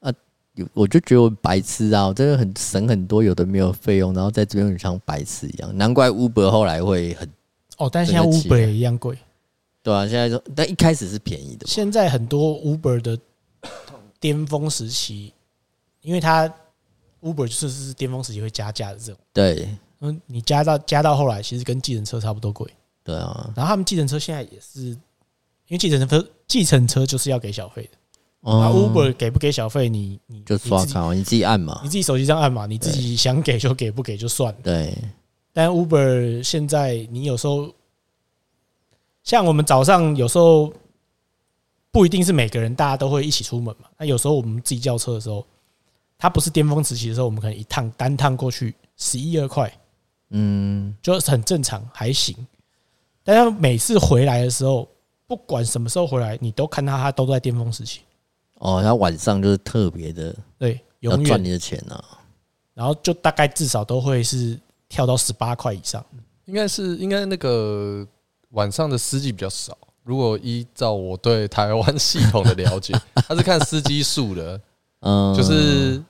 [0.02, 0.14] 啊，
[0.74, 5.76] 我就觉得我白痴啊，我真的很省很多有的没有费用，然后在这边很像白痴一样。
[5.76, 7.28] 难怪 Uber 后来会很
[7.80, 9.18] 哦，但是现在 Uber 也一样贵。
[9.84, 11.68] 对啊，现在就，但一开始是便宜的。
[11.68, 13.20] 现在很多 Uber 的
[14.18, 15.34] 巅峰时期，
[16.00, 16.48] 因为它
[17.22, 19.20] Uber 就是是巅峰时期会加价的这种。
[19.34, 19.68] 对，
[20.00, 22.66] 嗯，你加到加到后来，其实跟计程车差不多贵。
[23.04, 28.50] 对啊，然后他们计程车现在也是，因为计程车计程车就是要给小费的。
[28.50, 34.60] 啊，Uber 给不给小费，你你就刷卡，你自己按嘛，你自己手机上按嘛，你自己想给就给，不给就算了。
[34.64, 34.98] 对，
[35.52, 37.70] 但 Uber 现在你有时候。
[39.24, 40.72] 像我们早上有时候
[41.92, 43.88] 不一定是每个人大家都会一起出门嘛。
[43.98, 45.46] 那有时候我们自己叫车的时候，
[46.18, 49.72] 它不是巅峰时期的时候，我们可能一趟单趟过去十一二块，
[50.32, 52.36] 嗯，就很正常，还行。
[53.24, 54.88] 但是每次回来的时候，
[55.26, 58.02] 不管什么时候回来，你都看到它都在巅峰时期。
[58.56, 62.20] 哦，它晚上就是特别的，对，要赚你的钱啊。
[62.74, 64.60] 然后就大概至少都会是
[64.90, 66.06] 跳到十八块以上，
[66.46, 68.06] 应该是应该那个。
[68.54, 69.78] 晚上的司机比较少。
[70.04, 72.94] 如果依照我对台湾系统的了解，
[73.28, 74.60] 他是看司机数的，
[75.02, 76.02] 嗯，就是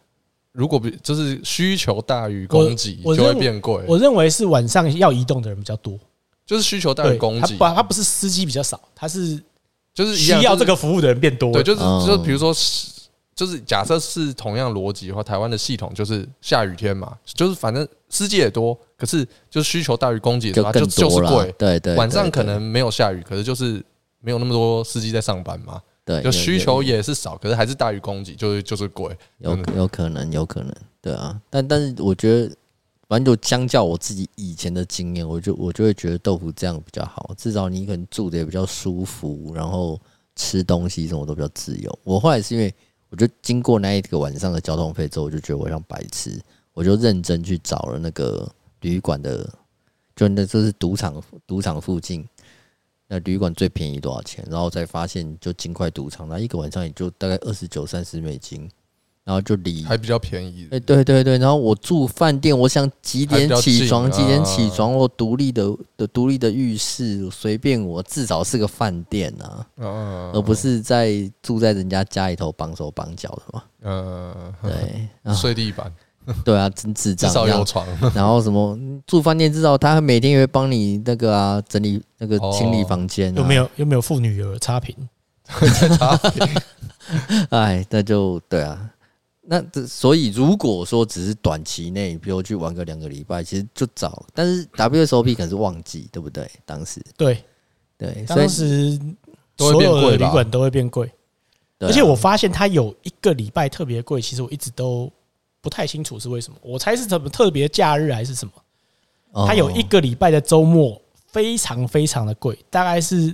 [0.54, 3.84] 如果比就是需求大于供给，就会变贵。
[3.88, 6.00] 我认为是晚上要移动的人比较多，
[6.46, 7.56] 就是需求大于供给。
[7.58, 9.42] 不他不是司机比较少，他是
[9.94, 11.52] 就是需要这个服务的人变多。
[11.52, 12.54] 对，就是就比如说。
[13.36, 21.52] 就是假设是同样逻辑的话，台湾的系统就是下雨天嘛，就是反正司机也多，可是就是需求大于供给的话，就就是贵。
[21.58, 23.84] 对对，晚上可能没有下雨，可是就是
[24.20, 25.82] 没有那么多司机在上班嘛。
[26.06, 29.18] 对，就需求也是少，可是还是大于供给，就是就是贵。
[29.40, 30.72] 有有可能，有可能，
[31.02, 31.42] 对啊。
[31.50, 32.56] 但但是我觉得，
[33.08, 40.00] 反正就相较我自己以前的经验，我就我就会觉得豆腐这样比较好，至少你可能住的也比较舒服，然后
[40.36, 42.00] 吃东西什么都比较自由。
[42.04, 42.72] 我后来是因为。
[43.10, 46.32] 我就经过那一个晚上的交通费之后，我就觉得我像白痴，
[46.74, 48.50] 我就认真去找了那个
[48.82, 49.50] 旅馆的，
[50.16, 52.28] 就那就是赌场，赌场附近
[53.08, 58.70] 那旅馆最便宜多少钱，然后再发现就金块赌场，那一个晚上也就大概二十九三十美金。
[59.26, 69.66] 然后就离还比较便宜，哎，对对对，然后我住饭店，我想几点起床几点起床，我独立的的独立的浴室，随便我，至少是个饭店啊，
[70.34, 73.64] 而不是在住在人家家里头绑手绑脚的嘛。
[73.84, 75.90] 嗯，对，睡地板，
[76.46, 77.86] 对啊，真智障，至少有床。
[78.16, 84.96] 然后什么住饭店，至少他每天也会帮你那个啊整理那个清理房间，有没有有没有妇女儿差评？
[85.98, 86.48] 差评，
[87.50, 88.90] 哎，那就对啊。
[89.46, 94.26] 那这所以，如果说只是短期内，比如去玩个两个礼拜，其实就早。
[94.34, 96.50] 但是 WSOP 可能是旺季，对不对？
[96.66, 97.44] 当时对
[97.98, 98.98] 对，当时
[99.58, 101.12] 所有的旅馆都会变贵。
[101.80, 105.12] 而且我发现它有一个礼拜特别贵，其实我一直都
[105.64, 106.60] 不太清楚是为什么。
[106.62, 109.48] 我猜是什么特别假日还是什么？
[109.48, 113.34] 它有一个礼拜的周末非常非常的贵，大概是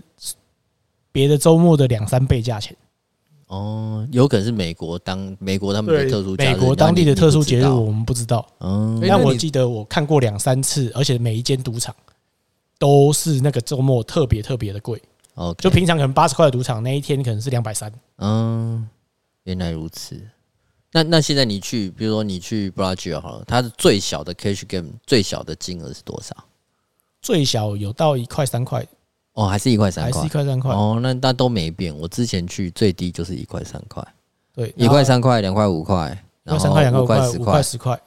[1.11, 2.73] 别的周末的两三倍价钱。
[3.47, 8.47] 哦，有可能是美国当美国他们的特殊美国当地的特殊节日，我们不知道。
[8.59, 11.93] 嗯，但我记得我看过两三次，而且每一间赌场
[12.77, 15.01] 都是那个周末特别特别的贵。
[15.33, 17.91] 哦，就平常可能八十块的赌场，那一天可能是两百三。
[18.19, 18.87] 嗯，
[19.45, 20.21] 原来如此。
[20.91, 26.35] 那那现在你去，比如说你去 Bellagio 好了，它的最小的 cash game 最小的金额是多少？
[27.21, 28.85] 最小有到一块三块。
[29.33, 30.73] 哦，还是一块三块，还是一块三块。
[30.73, 31.95] 哦，那那都没变。
[31.95, 34.05] 我之前去最低就是一块三块，
[34.53, 36.07] 对，一块三块，两块五块，
[36.43, 37.97] 然后三块，两块五块，五块十块。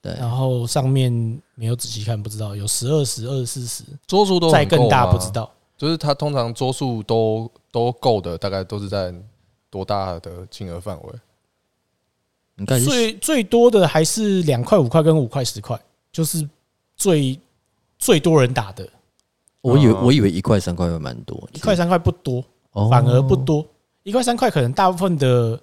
[0.00, 1.10] 对，然后上面
[1.56, 5.50] 没有仔细看，不知道有十二十、二四十，桌数都再更大，不知道。
[5.76, 9.12] 就是它通常桌数都都够的，大概都是在
[9.70, 11.12] 多大的金额范围？
[12.58, 15.80] 应该最最多的还是两块五块跟五块十块，
[16.12, 16.48] 就是
[16.96, 17.38] 最
[17.98, 18.88] 最多人打的。
[19.60, 22.44] 我以为我以为一块三块会蛮多，一块三块不多，
[22.90, 23.66] 反而不多。
[24.02, 25.60] 一块三块可能大部分的，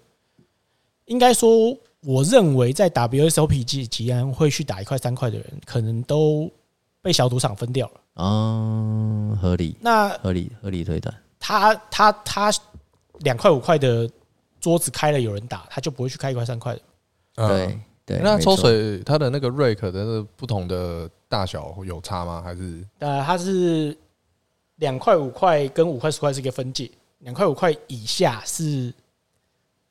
[1.05, 1.77] 应该说。
[2.07, 6.47] 我认为在 WSOP 级吉安会去打一块三块的人，可能都
[7.01, 7.93] 被小赌场分掉了。
[8.17, 9.75] 嗯，合理。
[9.81, 11.11] 那合理合理推断。
[11.39, 12.51] 他他他
[13.21, 14.07] 两块五块的
[14.65, 16.81] 桌子开了有人打，他就不会去开一块三块的。
[17.35, 18.19] 对对。
[18.23, 22.41] 那抽水它的那个 rake 的不同的大小有差吗？
[22.43, 22.83] 还是？
[22.97, 23.95] 呃，它是
[24.77, 28.91] 两块五块跟五块十块是一个分界，两块五块以下是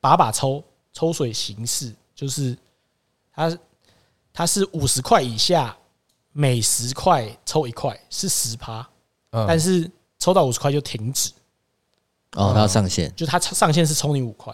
[0.00, 0.60] 把把抽
[0.92, 1.94] 抽水形式。
[2.16, 2.58] 就是
[3.32, 3.58] 它，
[4.32, 5.76] 它是五十块以下，
[6.32, 8.84] 每十块抽一块是十趴，
[9.30, 11.30] 但是抽到五十块就停止。
[12.32, 14.52] 哦，它上限，就它上限是抽你五块，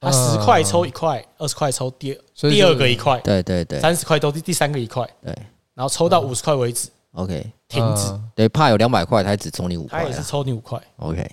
[0.00, 5.36] 它十块抽一块，二十块抽第第二个一块，对对对，三十块都第第三个一块，对，
[5.74, 8.12] 然后抽到五十块为止，OK，停止。
[8.34, 11.30] 对，怕有两百块，他只抽你五块，他也是抽你五块，OK。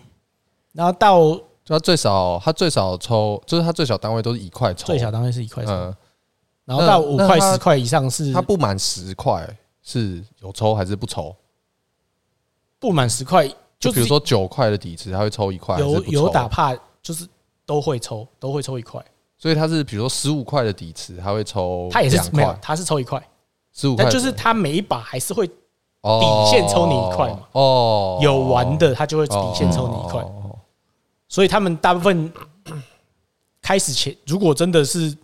[0.73, 1.39] 然后到。
[1.65, 5.71] 就他最少，他最少抽，就是他最小单位都是一块抽，最小单位是一块抽，
[6.63, 9.49] 然后到五块十块以上是，他不满十块
[9.82, 11.36] 是有抽还是不抽？
[12.78, 17.28] 不满十块，就比如说九块的底池，他会抽一块，有有打怕就是
[17.65, 19.04] 都会抽，都会抽一块。
[19.38, 23.21] 所以他是比如说十五块的底池，他会抽，他也是没有，他是抽一块，
[23.73, 25.54] 十五块，但就是他每一把还是会底
[26.49, 27.39] 线抽你一块嘛。
[27.51, 30.25] 哦，有玩的他就会底线抽你一块。
[31.28, 32.32] 所以他们大部分
[33.62, 35.15] 开始前， 如果真的是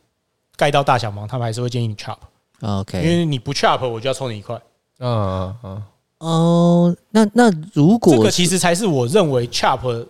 [0.58, 2.17] 盖到大小盲，他们还是会建议你 chop。
[2.62, 4.60] OK，因为你不 chop，我就要抽你一块。
[4.99, 5.84] 嗯嗯
[6.17, 10.06] 哦，那那如果这个其实才是我认为 chop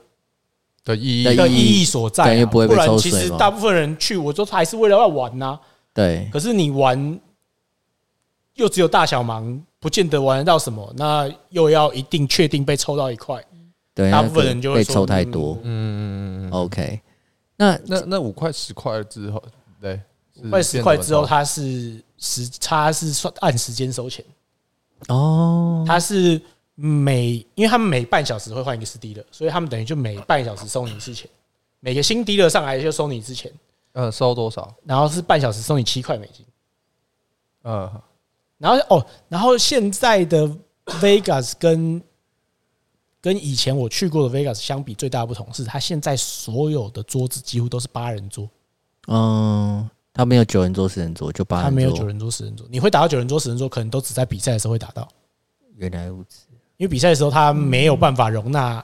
[0.83, 5.59] 的意义的意义所在，啊，不然其实大部分人去，我说还是为了要玩呐。
[5.93, 7.19] 对，可是你玩
[8.55, 10.93] 又只有大小盲，不见得玩得到什么。
[10.95, 13.43] 那又要一定确定被抽到一块。
[13.93, 15.57] 对，大部分人就会被抽太多。
[15.63, 17.01] 嗯嗯嗯 OK，
[17.57, 19.43] 那那那五块十块之后，
[19.81, 19.99] 对，
[20.43, 24.23] 五块十块之后，它是时差是算按时间收钱。
[25.09, 26.41] 哦，它是
[26.75, 31.29] 每，因为他们每半小时会换一个死敌的，所以他们等于就每半小时收你一次钱。
[31.79, 33.51] 每个新低的上来就收你一次钱。
[33.93, 34.73] 呃，收多少？
[34.85, 36.45] 然后是半小时收你七块美金。
[37.63, 37.91] 嗯，
[38.57, 40.49] 然后哦，然后现在的
[40.85, 42.01] Vegas 跟
[43.19, 48.49] 跟以前我去过的 Vegas 相比，最大的不同是，他现在所有的桌子几乎都是八人桌。
[49.07, 51.69] 嗯，他没有九人桌、十人桌，就八人桌。
[51.69, 52.65] 他没有九人桌、十人桌。
[52.69, 55.07] 你会打到九人桌、十人桌，可能都只在比赛的时候会打到。
[55.75, 56.45] 原来如此。
[56.81, 58.83] 因为比赛的时候，他没有办法容纳，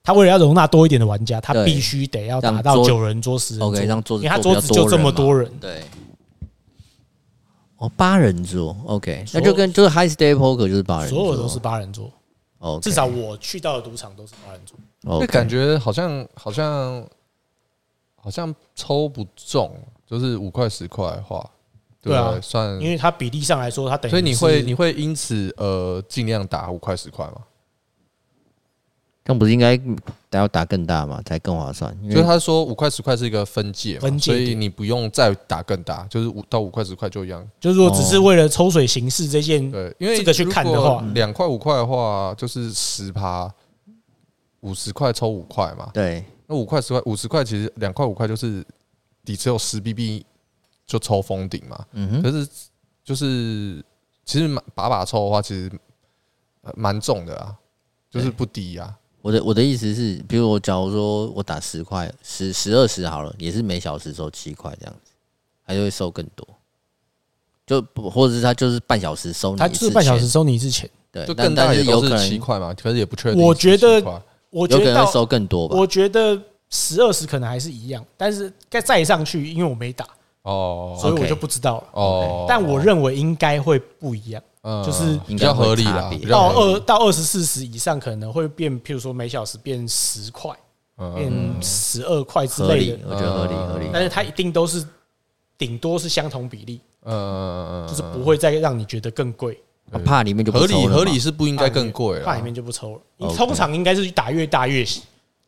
[0.00, 3.84] 他为了要容纳多一点的玩家，他必须得要打到九人桌、十人桌。
[3.84, 5.50] 让桌子，因为他桌子就这么多人。
[5.58, 5.82] 对。
[7.78, 12.08] 哦，八人桌，OK，那就跟就是 High Stakes Poker 就是八人桌，所有都是八人桌。
[12.58, 17.04] 哦，至少我去到的赌场都是八人桌，那感觉好像好像
[18.14, 19.74] 好像抽不中，
[20.06, 21.50] 就是五块十块的话，
[22.02, 27.42] 对啊，算，因为它比例上来说，它等于，所以你会你会因此呃尽量打五块十块吗？
[29.26, 29.78] 那不是应该
[30.30, 31.96] 要打更大嘛，才更划算？
[32.10, 37.46] 所以他说五块十块是一个分界，分界，所以你不用再打更大，就是五到五块十块就一样。
[37.60, 43.48] 就是说，只是为了抽水形式这件，对，因为这个去看的话，两块五块的话就是十趴，
[44.60, 45.90] 五十块抽五块嘛。
[45.94, 48.64] 对，那五块十块，五十块其实两块五块就是
[49.24, 50.24] 底只有十 BB
[50.90, 51.86] 就抽封顶嘛。
[51.92, 52.48] 嗯哼，可是
[53.04, 53.80] 就是
[54.24, 55.70] 其实把把抽的话，其实
[56.74, 57.54] 蛮重的啊，
[58.10, 58.92] 就是不低啊。
[59.22, 65.12] 我的我的意思是，比如我假如说我打十块十十二十好了，也是每小时收七块这样子，
[65.64, 66.44] 他就会收更多，
[67.64, 67.80] 就
[68.10, 73.40] 或者是他就是半小时收你，他就是半小时收你一次钱，对，就更大也有可能七块嘛，可是也不确定。
[73.40, 74.02] 我觉得
[74.50, 80.08] 我觉得有可能收更多吧，我觉得十二十可能还是一样，但是该再上去，因为我没打
[80.50, 82.46] 哦，所以我就不知道了哦。
[82.48, 84.42] 但我认为应该会不一样。
[84.62, 86.10] 嗯，就是比较合理啦。
[86.28, 90.54] 到二到二十四时以上，可能会变，譬如说每小时变十块，
[91.14, 91.32] 变
[91.62, 92.98] 十二块之类的。
[93.08, 93.86] 我觉得合理合理。
[93.92, 94.84] 但是它一定都是
[95.56, 96.80] 顶多是相同比例。
[97.04, 99.58] 嗯嗯嗯，就是不会再让你觉得更贵。
[100.04, 103.00] 怕里面就合理合理是不应该更贵，怕里面就不抽了。
[103.16, 104.84] 你通常应该是打越大越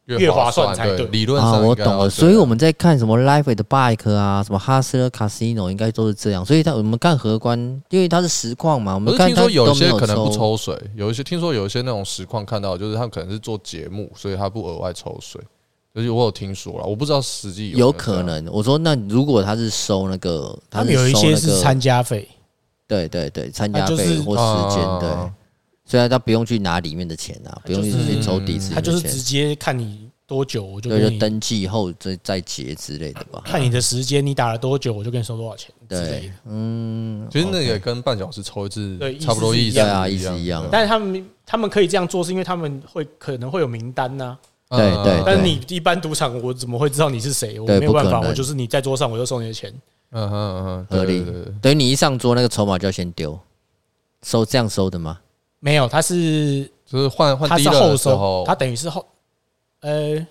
[0.07, 1.07] 越划算才对。
[1.07, 2.11] 理论上啊，我懂了。
[2.11, 6.45] 所以我们在看什么 Live at Bike 啊，什么 Hustler Casino，应该都是这样。
[6.45, 7.59] 所以他我们看荷官，
[7.91, 15.41] 因为它是实况嘛，我们看听说有些可能不抽水，有一些听说有一些那种实况看到，就是他可能是做节目，所以他不额外抽水。
[15.95, 18.49] 而且我有听说了，我不知道实际有，有可能。
[18.51, 22.27] 我说那如果他是收那个，他们有一些是参加费，
[22.89, 25.09] 对对对，参加费或时间对。
[25.93, 33.43] 虽然他不用去拿里面的钱啊，不用去抽底子，他就是直接看你多久，我就对，就登记后再再结之类的吧。
[33.45, 35.71] 看你的时间，你打了多久，我就跟你收多少钱。
[35.87, 40.67] 对，嗯，其实那个跟半小时抽一次差不多意思啊，意思一样。
[40.73, 44.35] 但是他们他们可以这样做，是因为他们会可能会有名单呐。
[44.71, 45.23] 对对。
[45.27, 47.61] 但是你一般赌场，我怎么会知道你是谁？
[47.61, 49.71] 我没有办法，我就是你在桌上，我就收你的钱。
[50.13, 51.23] 嗯嗯嗯，合理。
[51.61, 53.39] 等于你一上桌，那个筹码就要先丢，
[54.23, 55.19] 收这样收的吗？
[55.65, 59.07] 没有，他是就是换换，他是后收，他等于是后，
[59.79, 60.27] 呃，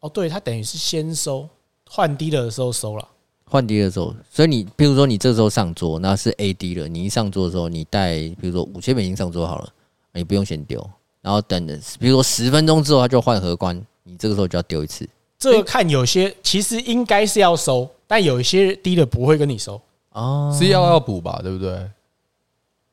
[0.00, 1.48] 哦，对，他等于是先收，
[1.88, 3.08] 换低了的时候收了，
[3.46, 9.72] 换低的时候，所以你比如说你这时候上桌，那是 AD 了，你一上桌的时候，你带比如说五千美金上桌好了，
[10.12, 10.86] 你不用先丢，
[11.22, 11.66] 然后等，
[11.98, 15.08] 比如说十分钟之后他就换荷官，你这个时候就要丢一次。
[15.38, 19.80] 这个看有些其实应该是要收，但有一些低的不会跟你收。
[20.10, 20.54] 哦。
[20.54, 21.90] 是要要补吧，对不对？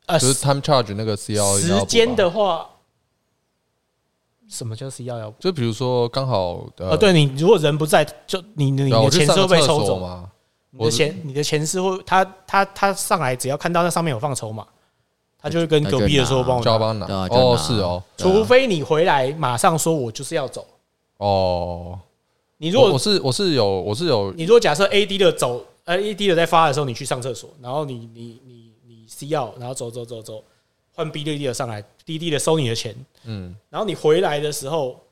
[0.08, 2.70] 呃，就是 time charge 那个 C L 时间的话，
[4.50, 5.36] 什么叫 C L 要补？
[5.40, 10.32] 就比如说刚好呃，对你如果人不在，就你你的钱是会被抽走吗？
[10.72, 14.66] 你的钱你的钱是会他他他上来只要看到那上面有放筹码，
[15.42, 20.66] 他就会跟隔壁的说帮我叫帮拿哦是哦，除非你回来马上说我就是要走
[21.18, 22.00] 哦。
[22.58, 28.57] 你如果我是我是有我是有，你如果假设 A D 的走呃 A D 的在发的时候，你去上厕所，然后你你你。
[29.18, 30.44] C 要，然后走走走走，
[30.94, 35.04] 换 B 对 D 的上来滴滴的收你的钱，嗯，然后你回来的时候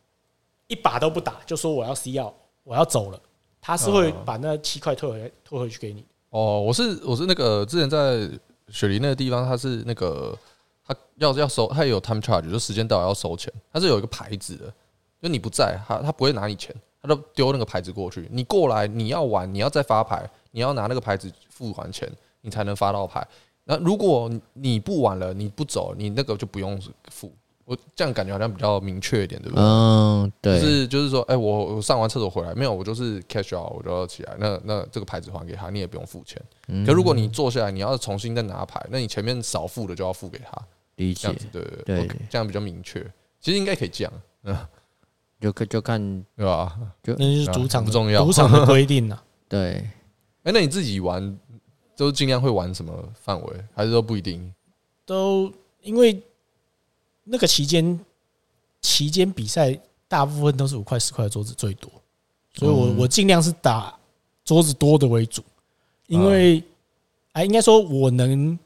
[0.68, 2.32] 一把都不打，就说我要 C 要，
[2.64, 3.20] 我要走了，
[3.60, 6.06] 他是会把那七块退回来，退回去给你。
[6.30, 8.30] 哦，我是我是那个之前在
[8.70, 10.38] 雪梨那个地方，他是那个
[10.86, 14.72] 他要要收，他也有 time charge，就时间到了要收钱，他是有一个牌子的，
[15.22, 23.26] 就你不在，他他不会拿你钱，他都丢那个牌子过去，你过来你要玩，你要再发牌，你要拿那个牌子付还钱，你才能发到牌。
[23.66, 26.80] 那如果你不玩了，你不走，你那个就不用
[27.12, 27.32] 付。
[27.66, 29.64] 我这样感觉好像比较明确一点，对不对？
[29.64, 30.62] 嗯，对。
[30.62, 32.72] 就是就是说，哎，我我上完厕所回来没有？
[32.72, 34.36] 我就是 cash out，我就要起来。
[34.38, 36.40] 那那这个牌子还给他，你也不用付钱。
[36.86, 40.52] 可如果你坐下来，你要重新再拿牌，那你前面少付的就要付给他。
[40.98, 43.02] 理解，对对对，这样比较明确。
[43.42, 44.14] 其实应该可以这样，
[44.44, 44.56] 嗯，
[45.42, 46.00] 就就看
[46.38, 46.78] 对吧？
[47.02, 49.24] 就那是主场不重要，主场的规定啊。
[49.50, 49.84] 对，
[50.44, 51.36] 哎，那你自己玩？
[51.96, 54.54] 都尽量会玩什么范围，还是都不一定？
[55.06, 56.22] 都因为
[57.24, 58.00] 那个期间
[58.82, 61.90] 期间比赛，大部分都是五块十块的桌子最多，
[62.54, 63.98] 所以我我尽量是打
[64.44, 65.44] 桌子多的为主，
[66.08, 66.64] 因为
[67.34, 68.58] 哎，应该说我能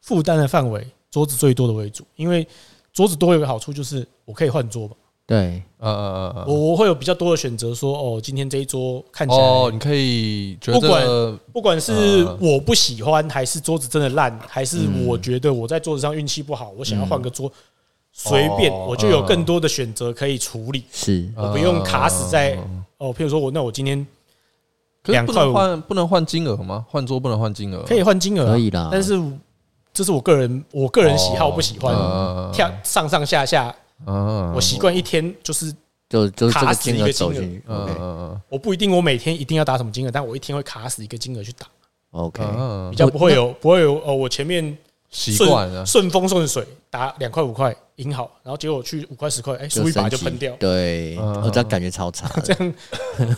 [0.00, 2.46] 负担的范围，桌子最多的为主，因为
[2.92, 4.94] 桌子多有个好处就是我可以换桌嘛。
[5.28, 17.52] 对，呃呃呃，我我会有比较多的选择，说哦，今天这一桌看起来，哦，你可以觉得不管不管是我不喜欢，还是桌子真的烂，还是我觉得我在桌子上运气不好，我想要换个桌，
[18.10, 22.58] 随便，我就有更多的选择可以处理，是，我不用卡死在
[22.96, 24.06] 哦，譬如说我那我今天
[25.04, 26.86] 两块换不能换金额吗？
[26.88, 29.22] 换桌不能换金额，可以换金额，可以的，但是
[29.92, 31.94] 这是我个人我个人喜好，不喜欢
[32.50, 33.76] 跳上上下下。
[34.06, 35.74] 嗯，我习惯一天就是
[36.08, 37.40] 就就卡死一个金额。
[37.40, 41.66] 嗯嗯嗯，我不一定我每天一定要打什么金额，但我一天会卡死一个金额去打。
[42.12, 42.42] OK，
[42.90, 44.76] 比较不会有不会有哦，我前面
[45.10, 50.54] 习惯了顺风顺水打两块五块赢好，然后结果去五块十块，哎，输一把就喷掉。
[50.56, 52.74] 对，我这样感觉超差， 这样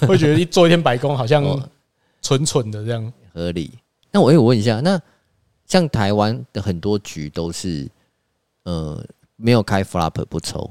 [0.06, 1.42] 会觉得一做一天白工，好像
[2.22, 3.12] 蠢蠢的这样。
[3.34, 3.72] 合理。
[4.12, 5.00] 那我我问一下，那
[5.66, 7.88] 像台湾的很多局都是
[8.64, 9.02] 呃。
[9.43, 10.70] 没有开 flop 不抽，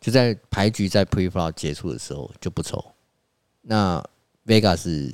[0.00, 2.82] 就在牌局在 pre flop 结束的时候就不抽。
[3.60, 4.02] 那
[4.46, 5.12] Vegas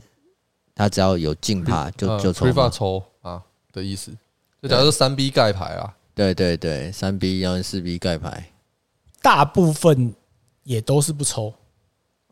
[0.74, 2.46] 他只要有进牌就就抽。
[2.46, 3.42] pre flop 抽啊
[3.72, 4.16] 的意思，
[4.62, 8.53] 就假如说三 B 盖牌啊，对对对，三 B 然后四 B 盖牌，
[9.20, 10.14] 大部分
[10.62, 11.53] 也都是不抽。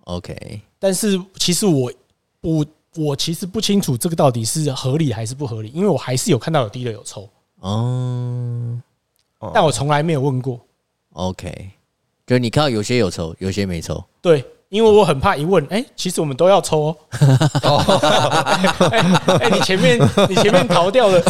[0.04, 1.92] OK，但是其实我
[2.42, 2.66] 我
[2.96, 7.28] 我其实不清楚这个到底是合理还是不合理，因为我还是有看到有 dealer 有抽。
[7.60, 8.80] 哦。
[9.54, 10.60] 但我从来没有问过。
[11.14, 11.70] OK，
[12.26, 14.02] 就你看到有些有抽，有些没抽。
[14.22, 16.96] 对，因为我很怕一问，哎，其实我们都要抽哦。
[19.40, 21.20] 哎，你前面你前面逃掉了，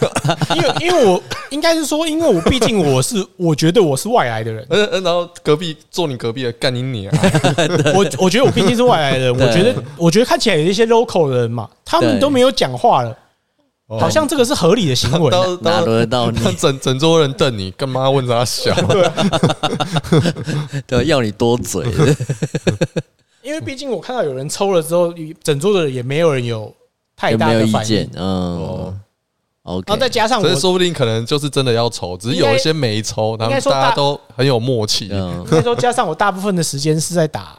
[0.54, 7.18] 因为因为我应该是说，因为我毕竟我是我觉得我是外来的人，嗯嗯，然后隔壁坐你隔壁的干你你啊，
[7.94, 13.16] 我我觉得我毕竟是外来的人，我觉得我觉得看起来有一些 local 的人嘛，他们都没有讲话了。
[13.88, 15.30] 好像这个是合理的行为，
[15.60, 16.38] 哪轮得到你？
[16.56, 18.74] 整整桌人瞪你，干嘛问他小？
[20.86, 21.86] 对， 要你多嘴。
[23.42, 25.12] 因为毕竟我看到有人抽了之后，
[25.42, 26.72] 整桌的人也没有人有
[27.16, 28.08] 太大的意见。
[28.14, 28.98] 嗯
[29.64, 29.84] ，OK。
[29.88, 35.08] 然后再加上，所以说不定可能就是真的要抽，只是有一些没抽，然后大家都很有默契。
[35.08, 37.58] 应该说，加上我大部分的时间是在打。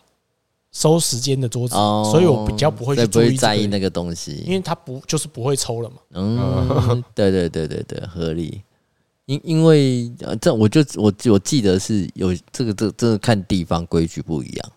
[0.73, 1.75] 收时间的桌子，
[2.11, 5.97] 所以我比较不会去注意在意那个东西，因为他不就是不会抽了嘛。
[6.15, 8.61] 嗯， 对对对对对，合理。
[9.25, 10.11] 因因为
[10.41, 14.71] 这我就我我记得是有这个这这个看地方规矩不一样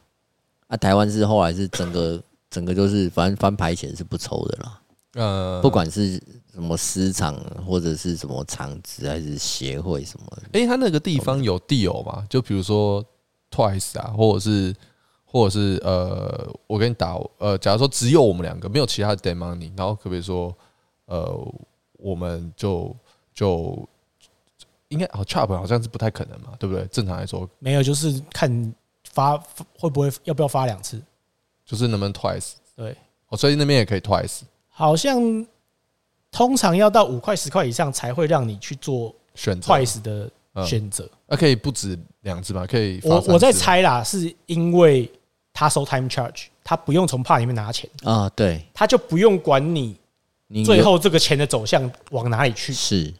[0.69, 0.77] 啊。
[0.77, 4.81] 台湾是后来是整个 整个就是反正翻牌前是不抽的啦。
[5.15, 6.23] 呃，不管是
[6.53, 7.35] 什么私场
[7.67, 10.43] 或者是什么场子还是协会什么的。
[10.53, 12.23] 诶，他那个地方有地友吗？
[12.29, 13.03] 就比如说
[13.51, 14.75] Twice 啊，或者是。
[15.29, 20.55] 或者是呃，我跟你打呃，假如说只有我们两个，没有其他的 dead money，然后可不可以说
[21.07, 21.55] 呃，
[21.99, 22.95] 我们就
[23.35, 23.87] 就
[24.89, 26.87] 应该哦，chop 好像是不太可能嘛，对不对？
[26.87, 27.49] 正常来说。
[27.59, 28.75] 没有，就是看
[29.11, 29.37] 发
[29.79, 31.03] 会不会要不要发两次，
[31.65, 32.97] 就是能不能 twice 对，
[33.29, 35.45] 哦，所以那边也可以 twice，好像
[36.31, 40.31] 通常要到五块十块以上才会让你去做选 twice 的
[40.65, 42.65] 选择，那可以不止两次吗？
[42.67, 45.11] 可以，我我在猜啦，是因为。
[45.59, 47.89] 他收 time charge，他不用从 pot 里面拿钱。
[48.05, 49.97] 啊，对，他就不用管你
[50.67, 52.75] 最后这个钱的走向往哪里去。
[52.75, 53.11] 是。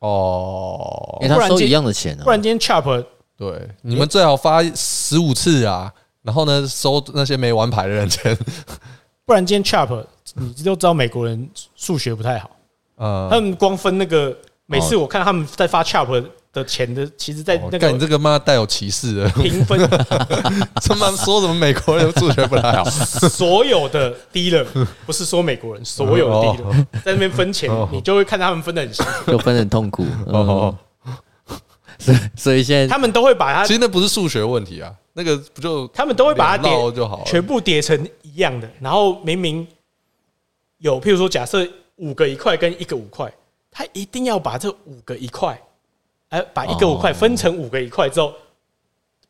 [0.00, 3.02] 哦，因为他收一样的钱，不然今天 chop
[3.34, 5.90] 对，你们最好发十五次啊，
[6.20, 8.36] 然后呢收那些没玩牌的人钱，
[9.24, 12.50] 不然今天 chop 你都知道美国人数学不太好，
[12.96, 14.36] 嗯，他们光分那个，
[14.66, 16.22] 每次我看他们在发 chop。
[16.56, 19.78] 的钱的，其实，在那个你这个妈带有歧视的评分，
[20.82, 22.84] 他妈说什么美国人数学不太好？
[22.84, 24.64] 所有的 dealer
[25.04, 30.06] 不是说美国人，所有的 dealer 在那边分钱，你就会看他们分的很辛苦，就分得很痛苦。
[30.26, 30.74] 哦，
[31.98, 38.68] 所以所以现在他们都会把它，其实那不是数学问题啊，那个不就他们都会把它叠就好，全部叠成一样的。
[38.80, 39.66] 然后明明
[40.78, 43.30] 有，譬如说假设五个一块跟一个五块，
[43.70, 45.60] 他一定要把这五个一块。
[46.30, 48.32] 哎，把一个五块分成五个一块之后，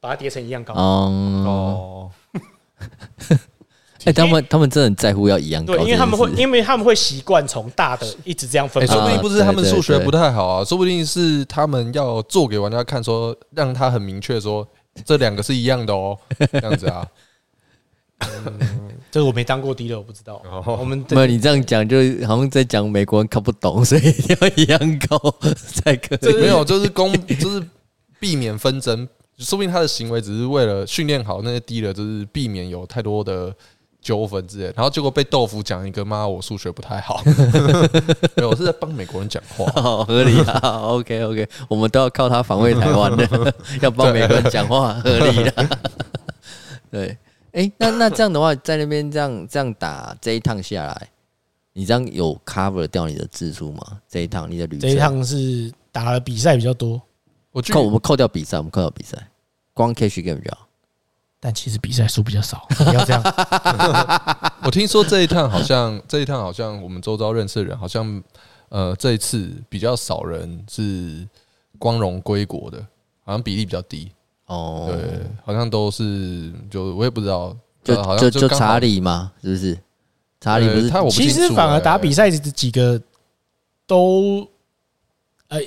[0.00, 0.74] 把它叠成一样高。
[0.74, 2.10] 哦，
[4.04, 8.82] 哎，他们他们真的很在乎要一样高，对，因为他们会，因为他们会习惯从大的一直这样分。
[8.82, 14.66] 哎，说不定不是他们数学不太好啊，说不定是他们要做给玩家看，说让他很明确说
[15.04, 16.16] 这两个是一样的哦，
[16.52, 17.06] 这样子啊。
[19.16, 20.42] 这个我没当过 dealer，我不知道。
[20.78, 21.96] 我们没有你这样讲，就
[22.26, 26.34] 好像在讲美国人看不懂，所以要一样高才可以。
[26.34, 27.66] 没有，就是公，就是
[28.20, 29.08] 避免纷争。
[29.38, 33.50] 说不定他的行为只是为了训练好那些 dealer，就是避免有太多的
[34.02, 34.64] 纠纷之类。
[34.76, 37.22] 然后结果被豆腐讲一个妈，我数学不太好。
[38.36, 39.64] 没有，我是在帮美国人讲话，
[40.04, 40.60] 合理啊。
[40.88, 45.78] OK OK，我们都要靠他防卫台湾的， 要帮美国人讲话，合理的。
[46.90, 47.16] 对。
[47.56, 51.08] 哎、欸，那那这样的话，在那边这样这样打这一趟下来，
[51.72, 53.98] 你这样有 cover 掉你的支出吗？
[54.06, 57.00] 这一趟你的旅程，这一趟是打了比赛比较多，
[57.52, 59.16] 我扣我们扣掉比赛，我们扣掉比赛，
[59.72, 60.58] 光 cash game 比较，
[61.40, 63.22] 但其实比赛输比较少，不要这样。
[64.62, 68.22] 我听说这一趟好像这一趟好像我们周遭认识的人，好像
[68.68, 71.26] 呃这一次比较少人是
[71.78, 72.86] 光荣归国的，
[73.24, 74.12] 好像比例比较低。
[74.46, 79.78] 哦，对，好像都是，就我也不知道，就好像就就查理嘛，是不是？
[80.40, 83.00] 查理不是他，我其实反而打比赛的几个
[83.86, 84.46] 都，
[85.48, 85.58] 呃，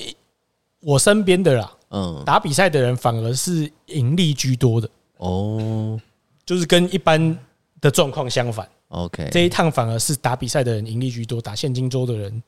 [0.81, 4.89] 我身边的啦，嗯，打比赛的人反而是盈利居多的。
[5.17, 5.99] 哦，
[6.45, 7.37] 就是跟一般
[7.81, 8.67] 的状况相反。
[8.89, 12.41] OK，这一趟反而是打比赛的人盈利居多，打现金周的人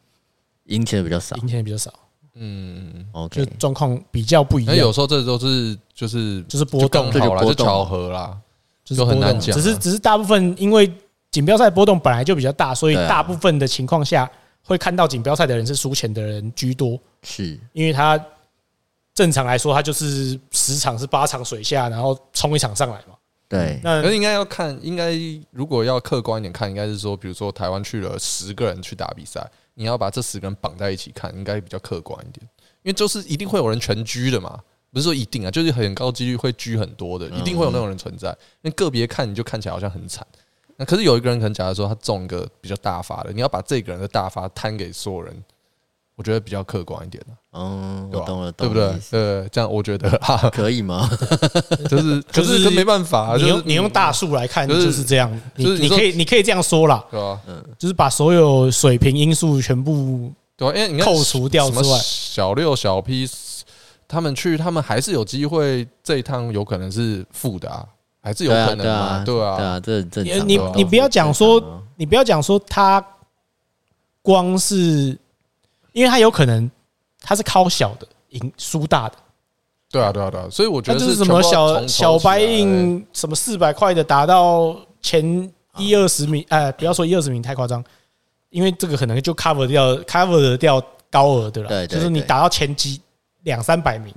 [0.65, 1.93] 赢钱比较少，赢钱比较少。
[2.34, 4.73] 嗯，OK，就状况比较不一样。
[4.73, 8.38] 那有时候这都是就是就是波动，好了，就巧合啦，
[8.86, 9.55] 就是很难讲。
[9.55, 10.91] 只是只是大部分因为
[11.29, 14.29] 锦标赛波动本来就比较大，所以大部分的情况下
[14.63, 16.97] 会看到锦标赛的人是输钱的人居多。
[17.23, 18.19] 是因为他
[19.13, 23.15] 正常来说，他就是十场是八场水下，然后冲一场上来嘛。
[23.49, 25.13] 对，那应该要看，应该
[25.51, 29.45] 如果要客观一点看，应该是说，比如说台湾去了十个人去打比赛。
[29.74, 32.47] 你要把这十个人绑在一起看，应该比较客观一点，
[32.84, 34.61] 因为就是一定会有人全狙的嘛。
[34.93, 38.38] 不是说一定啊，就是很高几率会狙很多的，一定会有那种人存在。
[38.59, 40.28] 那个别看你就看起来好像很惨，
[40.76, 45.41] 那可是有一个人可能假如说他中一个比较大发的，你要把这个人的大发摊给所有人，
[46.15, 47.24] 我觉得比较客观一点
[47.54, 48.93] 嗯，我懂了，对不对？
[49.10, 51.10] 对，这样我觉得 哈可以吗？
[51.89, 57.39] 就是， 可是没办法，你用你用大数来看就是这样，就是你可以你可以这样说啦，对吧？
[57.47, 63.30] 嗯，就是把所有水平因素全部对，因为你扣除掉之外，小六小 P。
[64.08, 65.88] 他们去，他们还是有机会。
[66.04, 67.86] 这一趟有可能是负的啊，
[68.22, 69.24] 还是有可能啊？
[69.26, 73.02] 对啊，对啊，这这你你你不要讲说，你不要讲说他
[74.22, 75.18] 光是，
[75.93, 76.70] 因为他有可能
[77.22, 79.15] 他是靠小的赢输大的，
[79.91, 80.47] 对啊，对啊，对啊。
[80.51, 87.82] 所以我觉得是什么小小白印什么四百块的打到前一二十名，哎，不要说一二十名太夸张，
[88.49, 92.99] 因为这个可能就 cover 掉 cover 掉高额的了，就是你打到前几。
[93.43, 94.13] 两三百名，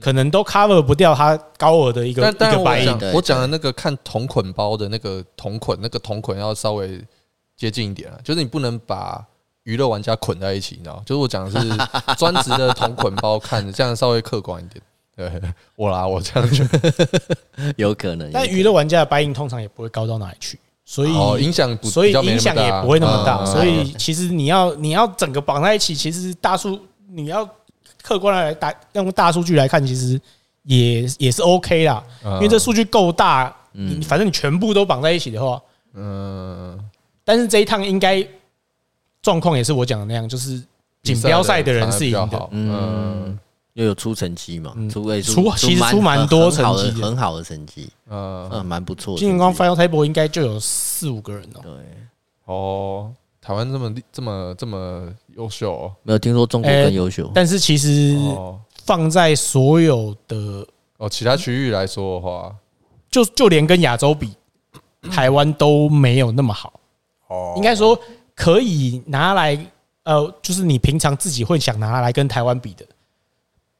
[0.00, 2.96] 可能都 cover 不掉他高额的一个一个白印。
[3.12, 7.04] 我讲的那个看同捆包的那个同捆，那个同捆要稍微
[7.56, 9.26] 接近一点啊，就是你不能把
[9.64, 11.02] 娱乐玩家捆在一起，你知道？
[11.06, 11.68] 就是我讲的是
[12.16, 14.82] 专职的同捆包，看这样稍微客观一点。
[15.16, 15.30] 对
[15.76, 18.30] 我啦，我这样觉得有可能。
[18.32, 23.44] 但娱乐玩家的白银通常也不会高到哪里去，所以影响，所以影响也不会那么大。
[23.44, 27.48] 所以其实你要你要整个绑在一起，其实大数你要。
[28.02, 30.18] 客观来打，用大数据来看，其实
[30.62, 35.60] 也也是 OK 啦，因为这数据够大，你反正你全部都绑在一起的话，
[35.92, 36.82] 嗯，
[37.22, 38.26] 但是这一趟应该
[39.22, 40.62] 状况也是我讲的那样，就是
[41.02, 43.38] 锦标赛的人是赢的，嗯，
[43.74, 48.48] 又有出成绩嘛，出出其实出蛮多成绩，很好的成绩，嗯。
[48.52, 49.16] 嗯，蛮不错。
[49.16, 51.72] 今年光 Final Table 应该就有四五个人哦，对，
[52.44, 53.12] 哦。
[53.42, 57.30] 台湾这么这么这么优秀，哦，没有听说中国更优秀，欸。
[57.34, 58.14] 但是其实
[58.84, 60.66] 放在所有的
[60.98, 62.54] 哦其他区域来说的话，
[63.10, 64.34] 就就连跟亚洲比，
[65.10, 66.78] 台湾都没有那么好。
[67.28, 67.98] 哦，应该说
[68.40, 69.54] 可以拿来
[70.04, 72.86] 呃，就是你平常自己会想拿来跟台湾比的，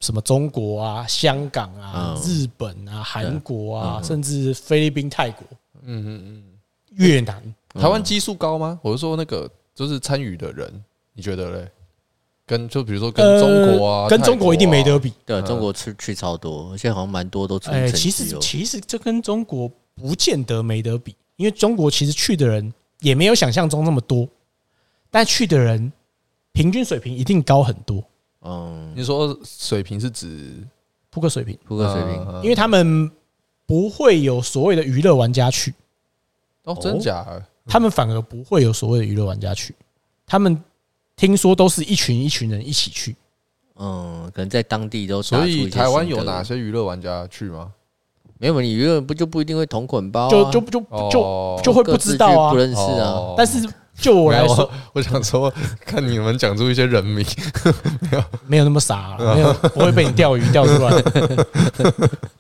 [0.01, 5.47] 什么中国啊、香港啊、日本啊、韩国啊，甚至菲律宾、泰国，
[5.83, 6.43] 嗯嗯嗯，
[6.97, 7.43] 越南。
[7.73, 8.79] 台湾基数高吗？
[8.83, 10.71] 我是说那个，就是参与的人，
[11.15, 11.69] 你觉得嘞？
[12.45, 15.15] 跟就比如说跟中国啊，跟中国一定没得比。
[15.25, 17.71] 对，中国去去超多，而且好像蛮多都出。
[17.71, 24.29] 哎，其实其实这跟中国不见得没得比，因为中国其实去的人也没有想象中那么多，
[25.11, 25.93] 但去的人
[26.53, 28.03] 平均水平一定高很多。
[28.43, 30.57] 嗯，你说水平是指
[31.11, 31.59] 扑克水平？
[31.65, 33.11] 扑克水平，因为他们
[33.67, 35.75] 不会有所谓的娱乐玩家去。
[36.65, 37.27] 哦，真假？
[37.67, 39.75] 他们反而不会有所谓的娱乐玩家去，
[40.27, 40.63] 他们
[41.17, 43.15] 听说都是一群一群人一起去。
[43.77, 45.23] 嗯，可能在当地都。
[45.23, 47.73] 所以台湾有哪些娱乐玩家去吗？
[48.39, 50.81] 没有，你娱乐不就不一定会同捆包，就就就
[51.11, 53.35] 就就会不知道啊，不认识啊。
[53.37, 53.69] 但是
[54.01, 55.53] 就我来说， 我想说，
[55.85, 57.25] 看你们讲出一些人名，
[58.11, 61.03] 没有没有那么傻，没有不会被你钓鱼钓出来。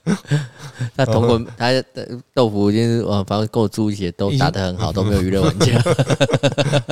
[0.97, 1.85] 那同捆他的
[2.33, 5.79] 豆腐已经是反正够猪血都打得很好，都没有娱乐玩家，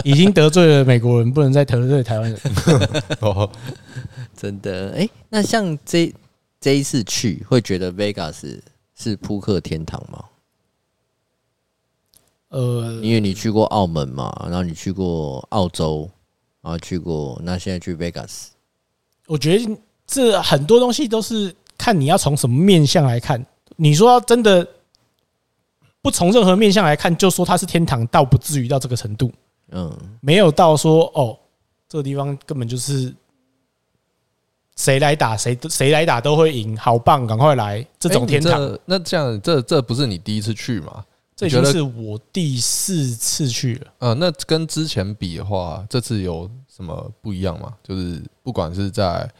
[0.05, 2.39] 已经得罪了美国人，不能再得罪台湾人。
[3.21, 3.49] 哦，
[4.37, 6.13] 真的哎，那像这
[6.61, 8.59] 这一次去，会觉得 Vegas
[9.01, 10.23] 是扑克天堂吗？
[12.49, 16.09] 呃，因为你去过澳门嘛，然后你去过澳洲，
[16.63, 18.47] 然后去过，那现在去 Vegas，
[19.27, 23.45] 我觉得这很多东西都是看你要从什么面相来看。
[23.77, 24.67] 你说真的
[26.01, 29.31] 不从任何面相来看，就说它是天堂，倒不至于到这个程度。
[29.71, 31.39] 嗯，没有到说哦，
[31.87, 33.15] 这个地方根本就是
[34.77, 38.79] 谁来打谁谁来打都会赢，好棒，赶快来这种天堂。
[38.87, 41.05] 那这样，这这不是你第一次去吗？
[41.39, 43.93] 这已经是我第四次去了。
[44.01, 47.75] 呃，那跟之前比的话，这次有什么不一样吗？
[47.83, 49.31] 就是不管是在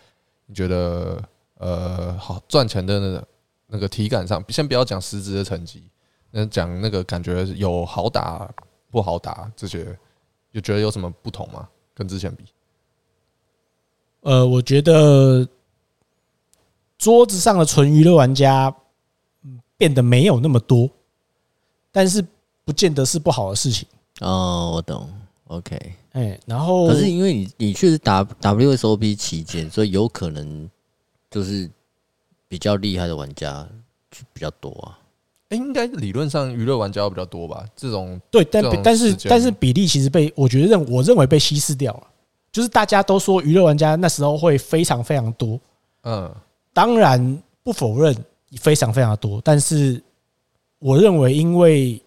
[0.47, 1.21] 你觉得
[1.57, 3.29] 呃好赚钱的那个。
[3.71, 5.83] 那个体感上，先不要讲实质的成绩，
[6.31, 8.51] 那讲那个感觉有好打
[8.91, 9.85] 不好打这些，
[10.51, 11.69] 就觉得有什么不同吗？
[11.93, 12.45] 跟之前比？
[14.23, 15.47] 呃，我觉得
[16.97, 18.75] 桌子上的纯娱乐玩家
[19.77, 20.89] 变得没有那么多，
[21.93, 22.25] 但是
[22.65, 23.87] 不见得是不好的事情。
[24.21, 25.09] 哦，我懂。
[25.47, 25.79] OK，
[26.13, 30.69] 哎，然后可是因为你你确实打 WSOP 期间，所以有可能
[31.31, 31.71] 就是。
[32.51, 33.69] 比较厉害的玩家
[34.33, 34.99] 比较多啊，
[35.51, 37.63] 哎，应该理论上娱乐玩家比较多吧？
[37.77, 42.07] 这种对，但但是但是比例其实被我觉得认我认为被稀释掉了，
[42.51, 45.61] 就是大家都说娱乐玩家那时候会非常非常多，
[46.05, 46.35] 嗯，
[46.73, 48.17] 当然不否认
[48.57, 50.03] 非常非常多，但是
[50.79, 52.01] 我认为因为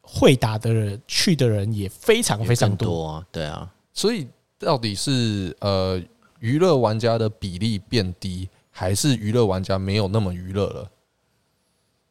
[0.00, 4.26] 会打的人去的人也非常非常多，多啊，对啊，所以
[4.58, 6.02] 到底是呃
[6.40, 10.90] 娱乐玩家的比例变低，还是娱乐玩家没有那么娱乐了？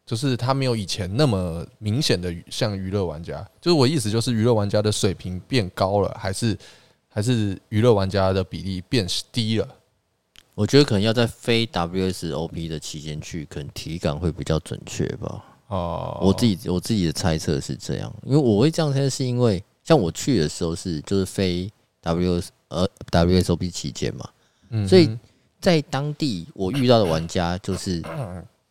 [0.06, 6.56] 就是他没有以前那么明显的像娱乐玩家，就是我意思就是娱乐玩家的水平变高了，还是
[7.10, 9.68] 还是娱乐玩家的比例变低了？
[10.54, 15.44] 我觉得可能要在非 WSOP 的期间去，可能体感会比较准确吧。
[15.68, 24.30] 哦，我自己我自己的猜测是这样，因为我会这样猜，是因为像我去的时候是就是飞 W 呃 WSOP 期间嘛，
[24.88, 25.18] 所以
[25.60, 28.04] 在当地我遇到的玩家就是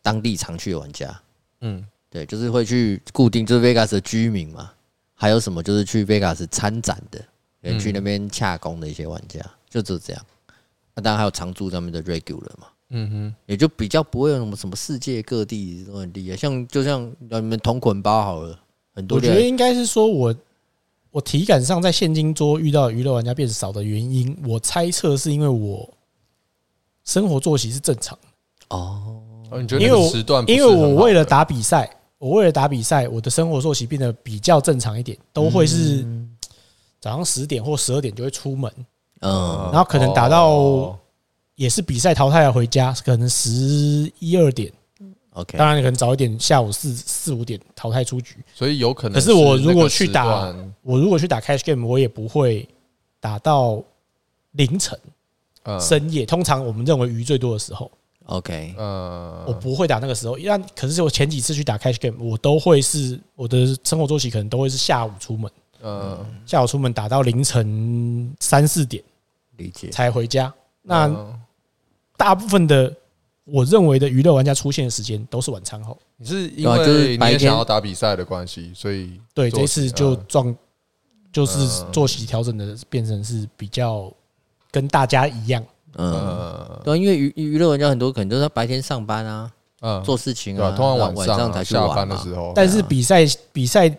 [0.01, 1.21] 当地常去的玩家。
[1.61, 4.71] 嗯，对，就是会去固定，就是 Vegas 的居民嘛，
[5.13, 7.23] 还有什么就是去 Vegas 参展的，
[7.61, 9.39] 人去那边洽工的一些玩家，
[9.69, 10.25] 就只这样。
[10.93, 18.59] 那当然还有常驻上面的 regular 嘛，嗯哼，也就比较不会有什么什么世界各地都很厉害，像就像你们同捆包好了，
[18.93, 19.17] 很多。
[19.17, 20.35] 我觉得应该是说我
[21.11, 25.91] 我体感上在现金桌遇到娱乐玩家变少的原因，我猜测是因为我
[27.03, 28.17] 生活作息是正常。
[28.69, 29.21] 哦。
[29.79, 30.11] 因为我
[30.47, 36.03] 因为我为了打比赛，我为了打比赛，我的生活作息变得比较正常一点，都会是
[36.99, 38.69] 早上十点或十二点就会出门，
[39.21, 40.99] 嗯，然后可能打到
[41.55, 43.49] 也是比赛淘汰了回家，可能十
[44.19, 44.71] 一二点
[45.31, 49.13] ，OK，当然你可能早一点，下午四四五点淘汰出局，所以有可能。
[49.13, 52.67] 可是我如果去打，我如果去打 cash game，我也不会
[53.19, 53.81] 打到
[54.51, 54.99] 凌晨、
[55.79, 56.25] 深夜。
[56.25, 57.89] 通常我们认为鱼最多的时候。
[58.25, 65.51] OK，呃，我不会打那个时候，因为可是我前几次去打 Cash Game，我都会是我的生活作息可能都会是下午出门，
[65.83, 69.03] 嗯，下午出门打到凌晨三四点，
[69.57, 69.89] 理解。
[69.89, 70.51] 才回家。
[70.81, 71.07] 那
[72.17, 72.93] 大部分的
[73.43, 75.97] 我认为的娱乐玩家出现的时间都是晚餐后。
[76.17, 80.55] 你是因为你也想要打比赛的关系，所以对这次就撞
[81.31, 84.11] 就是作息调整的变成是比较
[84.71, 85.63] 跟大家一样。
[85.97, 89.51] 嗯，对，因为娱娱乐玩家很多可能都是白天上班啊，
[89.81, 92.51] 嗯，做事情啊，通常晚晚上才下班的时候。
[92.55, 93.89] 但是比赛比赛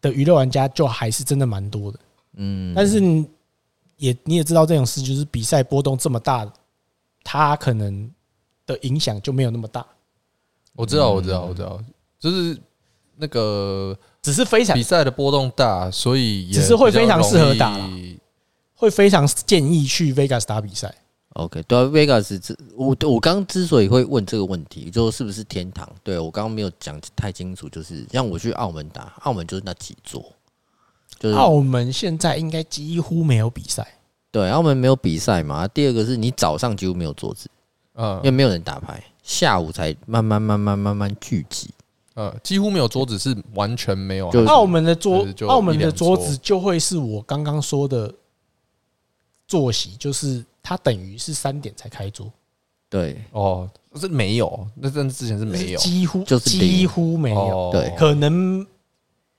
[0.00, 1.98] 的娱乐玩家就还是真的蛮多的，
[2.36, 2.72] 嗯。
[2.74, 3.00] 但是
[3.96, 6.50] 也你也知道这种事，就是比赛波动这么大，
[7.24, 8.10] 它可能
[8.66, 9.84] 的影响就没有那么大。
[10.74, 11.78] 我知道，我知道，我知道，
[12.18, 12.58] 就是
[13.16, 17.78] 那个只是非常比赛的波动大，所以只是会非常适合打，
[18.74, 20.94] 会非常建议去 Vegas 打比赛。
[21.34, 25.88] OK，对啊，Vegas 这我我刚之所以会问这个问题，就是不是天堂？
[26.02, 30.32] 对我刚刚没有讲太清楚，就是让我去澳门打，澳门就是那几座，
[31.18, 33.86] 就是澳门现在应该几乎没有比赛。
[34.32, 35.68] 对，澳门没有比赛嘛。
[35.68, 37.48] 第二个是你早上几乎没有桌子，
[37.94, 41.70] 嗯，因为没有人打牌，下午才慢慢慢慢慢慢聚集，
[42.14, 44.28] 呃，几乎没有桌子是完全没有。
[44.32, 48.12] 就澳门的桌，澳门的桌子就会是我刚刚说的
[49.46, 50.44] 坐席，就是。
[50.64, 52.32] 它等于是三点才开桌，
[52.88, 58.64] 对哦，是没有，那真之前是没有，几乎就是几乎没有，对，可能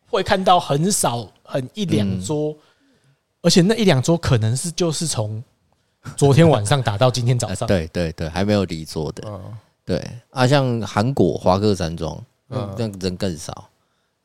[0.10, 2.54] 会看到很少，很一两桌，
[3.44, 5.44] 而且那一两桌可能是就是从
[6.18, 9.24] 昨天晚上打到今天早上， 对对对，还没有离桌的，
[9.86, 12.18] 对啊，像韩国华克山庄，
[12.50, 13.70] 嗯，那人更少，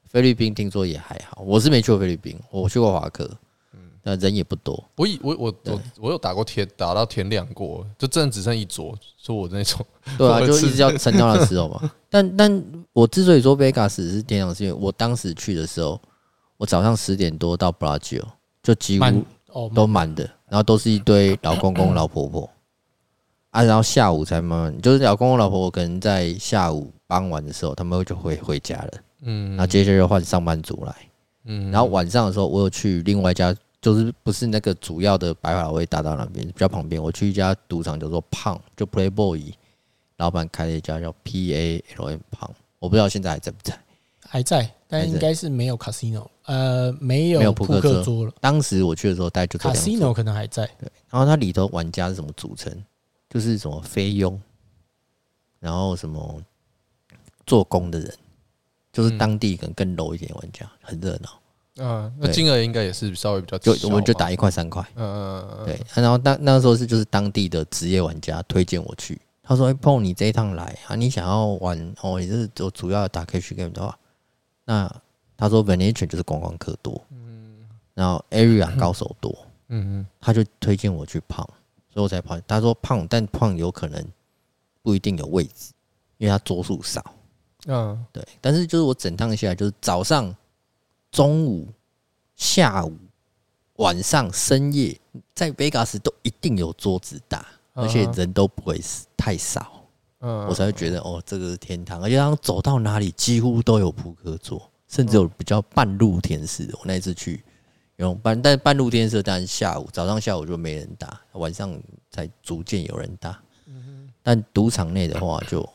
[0.07, 3.31] 菲律宾听说也还好，我是没去过菲律宾，我去过华克。
[4.05, 9.85] 那人也不多，我以我我我我有打过天，打到天亮过，就真的只剩一桌，说我那种，
[10.17, 11.93] 对啊， 就一直要撑到那时候嘛。
[12.09, 12.65] 但但
[12.95, 16.01] 我之所以说 Vegas 是天亮，是因为我当时去的时候，
[16.57, 18.23] 我早上十点多到 Bellagio，
[18.69, 19.25] 就几乎
[19.75, 22.51] 都满的，然后都是一堆老公公老婆婆。
[23.51, 28.91] 啊，然后下午才慢慢，就是老公公老婆婆可能在下午傍晚的时候，他们就会回家了，
[29.23, 30.95] 嗯，然后接着就换上班族来，
[31.47, 33.55] 嗯，然后晚上的时候，我有去另外一家。
[33.81, 37.01] 就是不是那个主要的百老汇大道那边，比较旁边。
[37.01, 39.53] 我去一家赌场叫做 Palm，就 Playboy，
[40.17, 42.51] 老板开了一家叫 P A L M Palm，
[42.81, 43.79] 我不知道现在还在不在？
[44.29, 48.33] 还在，但应该是没有 Casino，呃，没有没有扑克桌了。
[48.41, 50.65] 当时我去的时候，大概就 Casino 可能还在。
[50.81, 52.73] 对，然后它里头玩家是什么组成？
[53.29, 54.41] 就是什么菲佣，
[55.61, 56.43] 然后什么
[57.47, 58.15] 做工的人，
[58.91, 61.39] 就是当地可能更 low 一点玩家，很热闹。
[61.77, 65.79] 嗯，那金额应该也是稍微比较，就我们就打一块三块，嗯嗯嗯，对。
[65.95, 73.99] 然后那那时候是就是当地的职业玩家推荐我去，他说：“哎，碰你这一趟来啊，你想要玩哦，也是我主要打 cash game 的话，
[74.65, 74.91] 那
[75.39, 79.35] 他说 Venetian 就是观光客多，嗯，然后 area 高手多，
[79.69, 81.43] 嗯嗯，他就推荐我去胖，
[81.91, 82.39] 所以我才跑。
[82.41, 84.05] 他说胖，但胖有可能。”
[84.81, 85.73] 不一定有位置，
[86.17, 87.05] 因为他桌数少。
[87.67, 88.27] 嗯，对。
[88.41, 90.35] 但是就是我整趟下来，就是早上、
[91.11, 91.69] 中午、
[92.37, 92.97] 下午、
[93.75, 94.99] 晚上、深夜，
[95.35, 98.81] 在 Vegas 都一定有桌子大，而且人都不会
[99.15, 99.85] 太少。
[100.21, 102.01] 嗯，我才会觉得哦，这个是天堂。
[102.01, 106.75] 而且他走到哪里几乎都有扑克桌，甚至有比较半露天式的。
[106.79, 107.43] 我那一次去。
[107.97, 111.77] 有半，但半露天式，但是下午、早上、下午就没人打，晚上
[112.13, 113.37] 才逐渐有人打。
[114.23, 115.69] 但赌场内的话就，就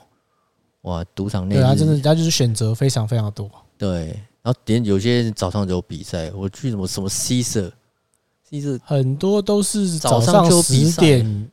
[0.83, 3.51] 哇，赌场内对啊，真的，他就是选择非常非常多。
[3.77, 4.07] 对，
[4.41, 11.51] 然后点有些早上就有比赛，我去什么什么 Caesars，Caesars 很多都是早上十点，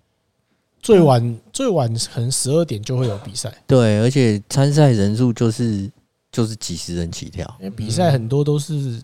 [0.81, 3.53] 最晚最晚可能十二点就会有比赛。
[3.67, 5.91] 对，而且参赛人数就是
[6.31, 9.03] 就是几十人起跳，因为比赛很多都是。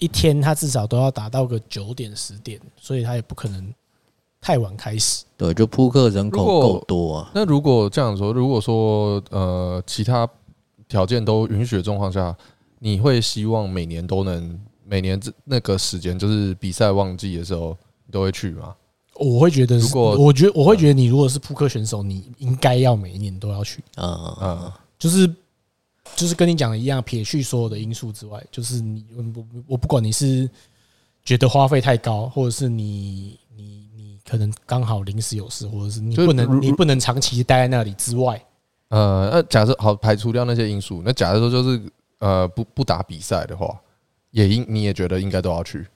[0.00, 3.72] 一天他至少都要打到个九点十点，所以他也不可能
[4.40, 5.24] 太晚开始。
[5.36, 7.30] 对，就扑克人口够多啊。
[7.32, 10.28] 那如果这样说，如果说呃其他
[10.88, 12.36] 条件都允许的状况下，
[12.80, 18.74] 你会希望每年都能每年这那个时间就是比赛旺季的时候，你都会去吗？
[19.14, 23.82] 我会觉得，如果我觉得我会觉得你如果是扑克选手，你应该要每一年都要去。
[23.94, 25.32] 嗯嗯嗯，就是。
[26.16, 30.48] 就是跟你讲的一样，撇去所有的因素之外，就是你我我不管你是
[31.24, 38.40] 觉得花费太高，或者是你你你可能刚好临时有事，或者是你不能你不能长期待在那里之外，
[38.88, 41.82] 呃，那假设好排除掉那些因素，那假设说就是
[42.18, 43.80] 呃不不打比赛的话，
[44.30, 45.86] 也应你也觉得应该都要去，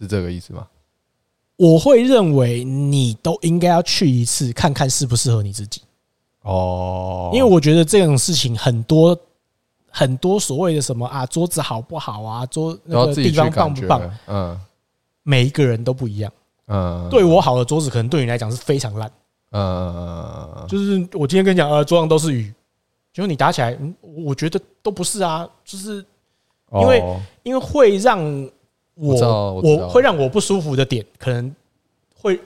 [0.00, 0.66] 是这个意思吗？
[1.56, 5.80] 我会认为你都应该要去一次，看看适不适合你自己。
[6.46, 9.18] 哦，因为我觉得这种事情很多。
[9.88, 14.18] 很多所谓的什么啊，桌子好不好啊，桌那个地方棒不棒？
[14.26, 14.60] 嗯，
[15.22, 16.30] 每一个人都不一样。
[16.66, 19.10] 嗯，对我好的桌子，可能对你来讲是非常烂。
[19.52, 22.52] 嗯，就是我今天跟你讲，呃，桌上都是雨，
[23.10, 26.04] 结果你打起来，嗯，我觉得都不是啊，就是
[26.74, 27.02] 因为
[27.42, 28.22] 因为会让
[28.96, 29.14] 我
[29.62, 31.50] 我会让我不舒服的点，可能
[32.14, 32.38] 会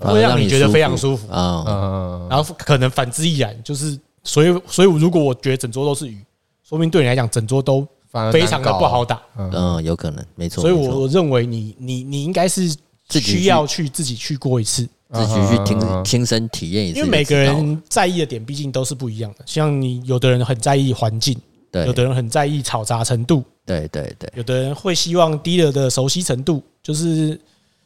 [0.00, 1.64] 会让你觉得非常舒服啊。
[1.66, 6.18] 嗯，然后可能反之亦然，就是所以所以如果我觉得整桌都是鱼。
[6.62, 7.84] 说明对你来讲，整桌都
[8.30, 9.20] 非常的不好打。
[9.36, 10.60] 嗯，有可能，没错。
[10.60, 12.72] 所以我认为你你你应该是
[13.10, 16.98] 需要去自己去过一次，自己去亲亲身体验一次。
[17.00, 19.38] 因为每个人在意的点毕竟都是不一样的。
[19.46, 21.36] 像你，有的人很在意环境，
[21.72, 27.36] 对；有的人很在意吵杂程度，对对对；有的人会希望 dealer 的熟悉程度，就是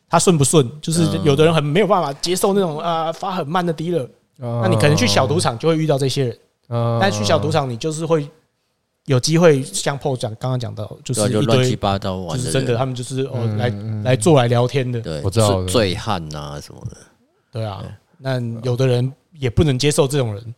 [0.08, 4.08] 他顺不顺，就是有的人很没有办法接受那种啊发很慢的 dealer。
[4.36, 6.38] 那你可能去小赌场就会遇到这些人，
[7.00, 8.28] 但去小赌场你就是会。
[9.06, 13.68] 有机会像 PO 讲刚刚讲到，就是一堆乱七八糟玩，就是真的，他们就是哦来
[14.02, 16.96] 来做来聊天的，对，我知道醉汉啊什么的，
[17.52, 17.84] 对啊。
[18.16, 20.54] 那有的人也不能接受这种人，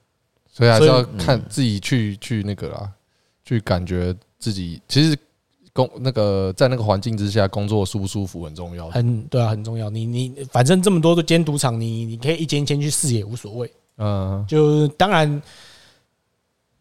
[0.49, 2.89] 所以还是要看自己去去那个啦，
[3.45, 5.19] 去感觉自己其实
[5.77, 9.91] 工那个在那个环境之下工作舒不舒服很重要，很对啊，很重要。
[9.91, 15.43] 你你反正这么多的间赌场，你你可以一间一间去试也无所谓，嗯，就当然。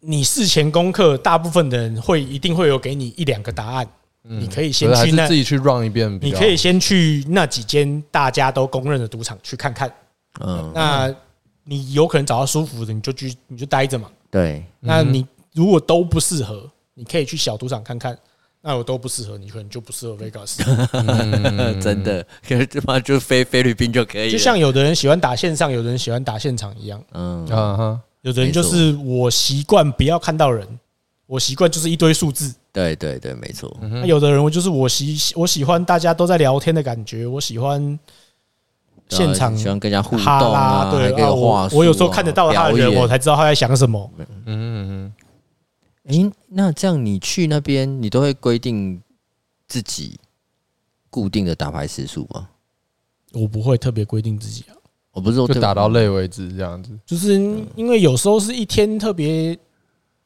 [0.07, 3.87] 你事前功课，大部分的人会一定会有给你一两个答案，
[4.21, 6.19] 你可以先去那自己去 run 一遍。
[6.21, 9.91] 你可以先去那几间大家都公认的赌场去看看。
[10.41, 11.11] 嗯，那
[11.63, 14.07] 你有可能找到舒服的，你就去你就待着嘛。
[14.29, 18.15] 对，那你如果都不适合，你可以去小赌场看看。
[18.67, 20.57] 那我都不适合，你可能就不适合 Vegas。
[21.79, 24.31] 真的，可是这嘛就飞菲律宾就可以。
[24.31, 26.99] 就像有的人喜欢打线上，有的人喜欢打现场一样。
[27.13, 27.99] 嗯啊哈。
[28.21, 30.67] 有的人就是我习惯不要看到人，
[31.27, 32.51] 我习惯就是一堆数字。
[32.73, 33.71] 对对对，没错。
[33.79, 37.99] 那有的人我就是我喜我喜欢大家都在聊天的感觉，我喜欢
[39.09, 44.11] 现场喜欢跟人家互动啊，对，我我有时候看得到他的人，我才知道他在想什么。
[44.17, 45.13] 嗯嗯嗯。
[46.05, 49.01] 诶，那这样你去那边，你都会规定
[49.67, 50.19] 自己
[51.09, 52.49] 固定的打牌时数吗？
[53.33, 54.75] 我不会特别规定自己啊。
[55.11, 57.33] 我不是说就打到累为止这样子，就是
[57.75, 59.57] 因为有时候是一天特别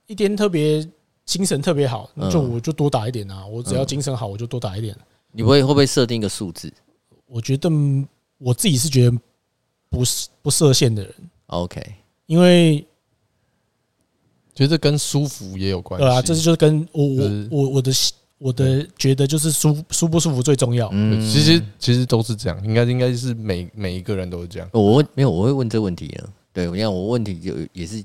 [0.07, 0.87] 一天特别
[1.25, 3.45] 精神特别好，就我就多打一点啊。
[3.45, 4.95] 我只要精神好，我就多打一点。
[5.31, 6.73] 你会会不会设定一个数字？
[7.27, 7.69] 我觉得
[8.39, 9.17] 我自己是觉得
[9.89, 11.13] 不是不设限的人。
[11.45, 11.81] OK，
[12.25, 12.83] 因为
[14.59, 16.05] 觉得跟舒服也有关系。
[16.05, 17.91] 对啊，这是就是跟我我我我的。
[18.41, 20.87] 我的觉得就是舒舒不舒服最重要。
[20.93, 24.69] 嗯，其实其实都是这样，应该应该是每每一个人都是这样。
[24.71, 26.23] 我问没有，我会问这个问题啊。
[26.53, 28.01] 对，我讲我问题有也是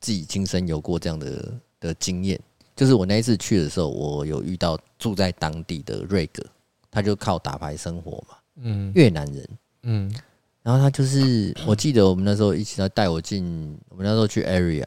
[0.00, 2.36] 自己亲身有过这样的的经验，
[2.74, 6.42] 就是我那一次去的时候，我有遇到住在当地的瑞哥，
[6.90, 8.36] 他就靠打牌生活嘛。
[8.62, 9.48] 嗯，越南人。
[9.84, 10.12] 嗯，
[10.64, 14.84] 然后他就是，我记得我们那时候一起他带我进，我们那时候去 area，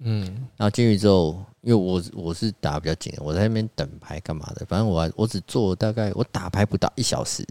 [0.00, 7.44] 嗯，然后进去之后，因为我我是打比较紧，我在那边等牌干嘛的，反正我我只做大概我打牌不到一小时，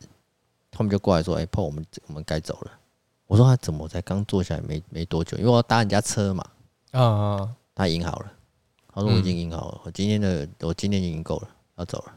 [0.71, 2.71] 他们就过来说：“哎、欸，Paul，我们我们该走了。”
[3.27, 5.37] 我说：“他怎么才刚坐下来没没多久？
[5.37, 6.45] 因为我要搭人家车嘛。”
[6.91, 8.31] 啊啊，他赢好了，
[8.93, 12.13] 他说：“我已经赢好了，我今天的我今天已经够了，要走了。”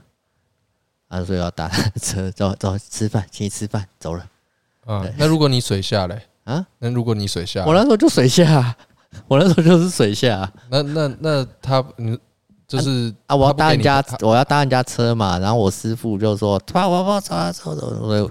[1.11, 1.69] 他说：“要搭
[2.01, 4.31] 车，走走吃饭，请你吃饭，走了。”
[4.87, 6.23] 啊，那如果你水下嘞？
[6.45, 8.77] 啊，那如果你水下，我那时候就水下，
[9.29, 10.51] 我那时候就是水下。
[10.71, 12.19] 那那那他，嗯，
[12.67, 15.39] 就是啊，我要搭人家，我要搭人家车嘛。
[15.39, 18.31] 然后我师傅就说：“他我我，走走走。”我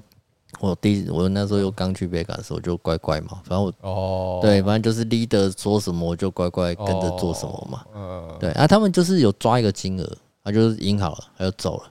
[0.60, 7.86] 我第我那时候又刚去贝卡的时候就乖乖嘛，反正我哦，对，反正就是 leader 说什么我就乖乖跟着做什么嘛。
[7.96, 11.84] 嗯，对啊，他们就是有抓一个金额，他就是赢好了，他就走了，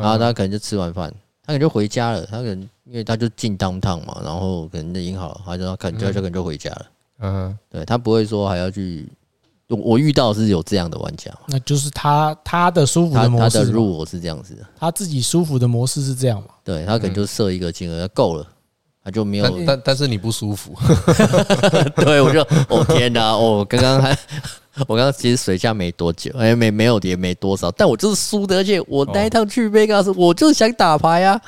[0.00, 1.12] 然后他可能就吃完饭。
[1.42, 6.86] 他可能就回家了，他可能因为他就进当趟嘛，然后可能就赢好了，他就可能就可能就回家了。
[7.20, 9.08] 嗯，对他不会说还要去。
[9.68, 16.48] 我遇到是有这样的玩家，那就是他他的舒服的模式，他的入我是这样子的，他自己舒服的模式是这样嘛？
[16.64, 18.44] 对他可能就设一个金额够了，
[19.04, 19.64] 他就没有。
[19.64, 20.74] 但但是你不舒服，
[21.94, 24.18] 对我就哦天哪，哦刚刚还。
[24.88, 31.40] 我刚刚其实水下没多久，哎，没没有也没多少，但我就是输的，而且我那一趟去 Vegas，我就是想打牌啊。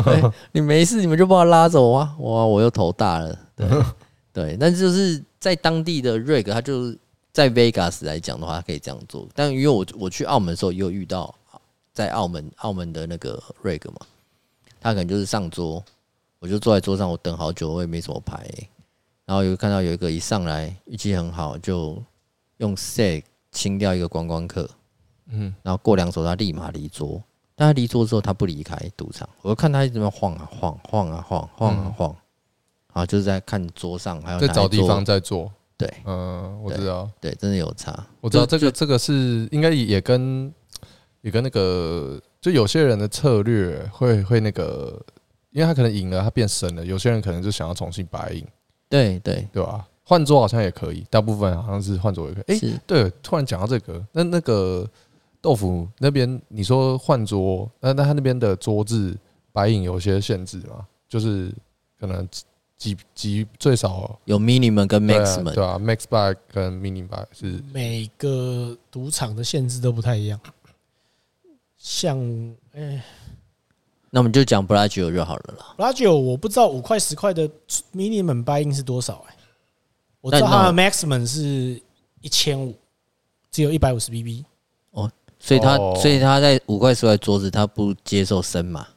[0.52, 2.14] 你没事，你们就把我拉走啊！
[2.20, 3.36] 哇，我又头大了。
[3.56, 3.66] 对
[4.36, 6.98] 对，但就是在当地的 Reg，他就是
[7.32, 9.26] 在 Vegas 来讲的话，他可以这样做。
[9.34, 11.34] 但因为我我去澳门的时候，也有遇到
[11.94, 14.00] 在澳门澳门的那个 Reg 嘛，
[14.78, 15.82] 他可能就是上桌，
[16.40, 18.46] 我就坐在桌上，我等好久，我也没什么牌，
[19.24, 22.02] 然后有看到有一个一上来运气很好就。
[22.58, 23.22] 用 set
[23.52, 24.66] 清掉一个观光客，
[25.26, 27.22] 嗯，然后过两手他立马离桌，
[27.54, 32.16] 但他离桌之后他不离开赌场，我就看他一直在晃啊晃，晃啊晃，晃啊晃，
[32.96, 40.50] 啊，就是在看桌上还有在找地方在做，对，嗯，我知道，对，真的有差，我知道这个这个是应该也跟
[41.20, 44.98] 也跟那个就有些人的策略会会那个，
[45.50, 48.42] 因为他可能赢了，他变神了，有些人可能就想要重新白赢，
[48.88, 49.86] 对对对吧？
[50.02, 52.56] 换桌好像也可以，大部分好像是换桌也可以。
[52.56, 54.88] 哎，对，突然讲到这个，那那个
[55.42, 59.14] 豆腐那边，你说换桌，那那他那边的桌子
[59.52, 60.86] 白影有些限制吗？
[61.06, 61.52] 就是
[62.00, 62.26] 可能
[62.76, 70.38] 几几最少有 minimum 跟 maximum，对啊，max buy 跟 minimum buy 是每个赌场的限制都不太一样。
[71.78, 72.18] 像
[72.72, 73.02] 哎，
[74.10, 75.74] 那我们就讲 Bellagio 就好了啦。
[75.78, 77.48] Bellagio 我不知道五块十块的
[77.94, 79.36] minimum buy in 是多少哎。
[80.20, 81.80] 我知道他的 maximum 是
[82.20, 82.74] 一千五，
[83.50, 84.44] 只有一百五十 BB
[84.90, 85.08] 哦，
[85.38, 88.88] 所以他所以他在五块十块桌子，他不接受升码，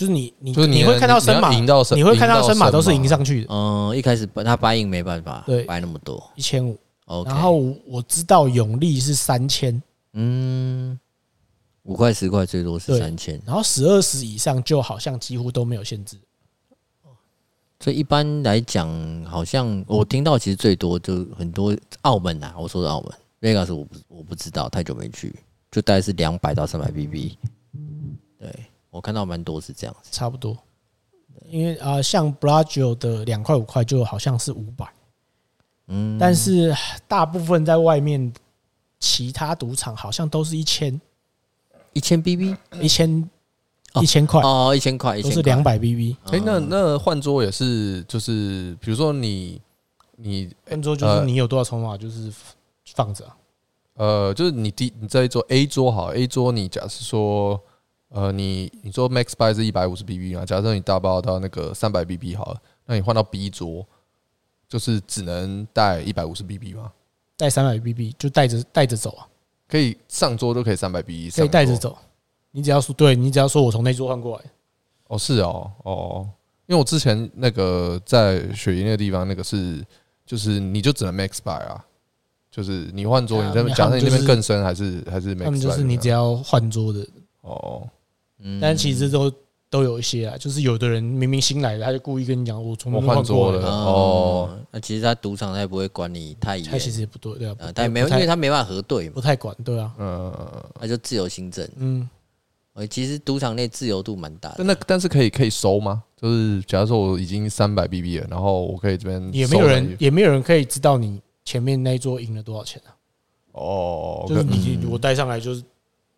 [0.00, 3.54] 就是你你你会看到升码，你会看到神马都是赢上去的。
[3.54, 6.74] 嗯，一开始他 buy in 没办法，对，buy 那么多一千五，
[7.26, 9.82] 然后我知道永利是三千，
[10.14, 10.98] 嗯，
[11.82, 16.16] 五块十块最多是三千，然后十二十以上就好像几乎都没有限制。
[17.78, 18.88] 所以一般来讲，
[19.26, 25.38] 好像我听到其实最多就很多澳门啊，我说的澳门，Vegas 我不我不知道，太久没去，
[25.70, 27.36] 就大概是两百到三百 BB。
[28.38, 28.50] 对，
[28.90, 30.56] 我看到蛮多是这样子，差不多。
[31.46, 34.86] 因为啊，像 Bellagio 的两块五块就好像是五百，
[35.88, 36.74] 嗯，但是
[37.08, 38.32] 大部分在外面
[38.98, 41.00] 其他赌场好像都是一千，
[41.92, 43.28] 一千 BB，一千。
[44.00, 46.16] 一千块哦，一千块，都是两百 BB。
[46.26, 49.60] 哎，那那换桌也是，就是比如说你
[50.14, 52.32] 你换桌就是你有多少筹码，就是
[52.94, 53.28] 放着。
[53.94, 57.60] 呃，就是你第你在一桌 A 桌好，A 桌你假设说，
[58.10, 60.44] 呃，你你说 Max buy 是一百五十 BB 嘛？
[60.44, 63.86] 假设你大包到那个三百 BB 好了，那你换到 B 桌，
[64.68, 66.92] 就是只能带一百五十 BB 吗？
[67.36, 69.26] 带三百 BB 就带着带着走啊？
[69.68, 71.96] 可以上桌都可以三百 BB，可以带着走。
[72.50, 74.44] 你只要说，对，你只要说我从那桌换过来，
[75.06, 76.28] 哦，是哦，哦，
[76.66, 79.84] 因为我之前那个在雪莹那个地方，那个是
[80.26, 81.84] 就是你就只能 max buy 啊，
[82.50, 87.06] 就是你换桌，你这边假设你那边更深还是还是们就是你只要换桌的
[87.42, 87.88] 哦，
[88.42, 89.32] 嗯，但其实都
[89.68, 100.32] 都有一些啊，就是有的人明明新来的，他就故意跟你讲我从那换桌了哦，那其实他赌场他也不会管你太严，他其实也不对，对啊，他也没有，因为他没办法核对，不太管，对啊，嗯，
[100.80, 102.08] 那就自由行政，嗯。
[102.88, 106.02] 其实赌场内自由度蛮大的，那但是可以可以收吗？
[106.16, 112.96] 就是假如说我已经三百 BB 了，然后我可以这边也没有人也没有人可以知道你前面那一桌赢了多少钱啊？
[113.52, 115.62] 哦，就是你我带上来就是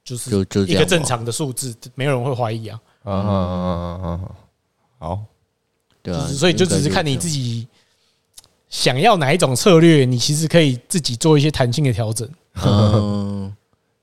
[0.05, 2.79] 就是就就一个正常的数字，没有人会怀疑啊。
[3.05, 4.29] 嗯嗯嗯嗯嗯，
[4.99, 5.21] 好。
[6.03, 7.69] 对啊，所以就只是看你自己
[8.69, 12.29] 想要哪一种策略，你其实可以自己做一些弹性的调整。
[12.65, 13.55] 嗯，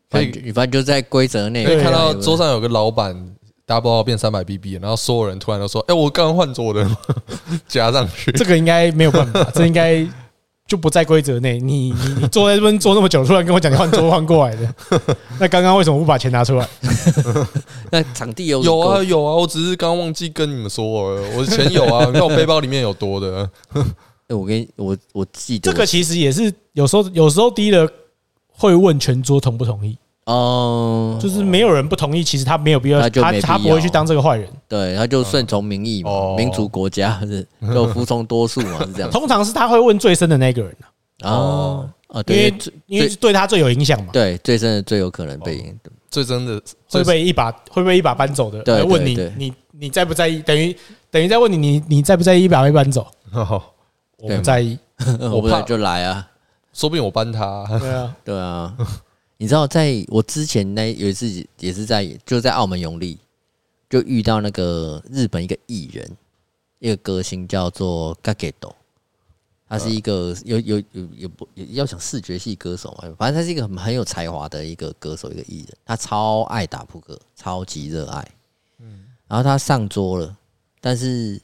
[0.10, 1.66] 可以，反正就在规则内。
[1.66, 3.36] 可以看到桌上有个老板
[3.68, 6.89] double 变三百 BB，然后所有人突然都说：“哎，我刚刚换桌的，
[7.68, 10.08] 加上去。”这个应该没有办法，这应该。
[10.70, 11.60] 就不在规则内。
[11.60, 14.76] 你你你坐在这边坐那么久，突然跟我讲你换桌换过来的，
[15.40, 16.70] 那刚刚为什么不把钱拿出来？
[17.92, 23.50] 那场地有有啊有啊，我只是刚忘记跟你们说了，我的钱有啊，你看我背包里面有多的。
[23.74, 23.84] 哎，
[24.36, 27.90] 我跟我我记得这个其实也是有时候有时候低了
[28.48, 29.98] 会问全桌同不同意。
[30.26, 39.10] 哦，就是没有人不同意，其实他没有必要，他他他不会去当这个坏人，对，他就顺从民意嘛，民族国家是就服从多数嘛，是这样。
[39.12, 40.76] 通常是他会问最深的那个人
[41.24, 42.54] 哦，啊，因为
[42.86, 45.76] 因为对他最有影响嘛，对，最深的最有可能被
[46.12, 46.62] 最深的
[46.92, 50.42] 会被一把会被一把搬走的，来问你你你在不在意？
[50.44, 50.76] 等于
[51.10, 53.08] 等于在问你你你在不在意一把被搬走？
[54.18, 54.78] 我不在意，
[55.32, 56.28] 我不在就来啊，
[56.72, 58.76] 说不定我搬他，对啊，对啊。
[59.42, 63.18] 你知道，在我之前那有一次也是在就在澳门永利，
[63.90, 66.18] 就遇到那个日本一个艺人，
[66.80, 68.74] 一个歌星叫做 Gagedo，
[69.70, 78.32] 他是一个有有有有不要讲视觉系歌手嘛，反正他是一个很很有才华的一个歌手，一个艺人，他超爱打扑克，超级热爱。
[78.80, 80.38] 嗯，然后他上桌了，
[80.82, 81.42] 但是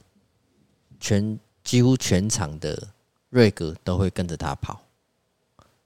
[1.00, 2.88] 全几乎全场的
[3.30, 4.82] 瑞哥都会跟着他跑。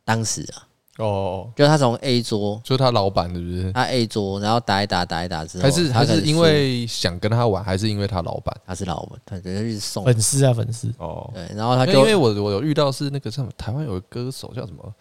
[0.04, 0.66] 当时啊。
[1.00, 3.72] 哦，就他从 A 桌，就是他老板，是不是？
[3.72, 8.54] 他 A 桌，然后打一打，打一打之后，还是还是因为想跟他玩，还是因为他老板？
[8.66, 11.30] 他是老板，他等于是送粉丝啊，粉丝哦。
[11.34, 14.94] 对，然后他就因为我我有遇到是那个什么，台湾有个歌手叫什么，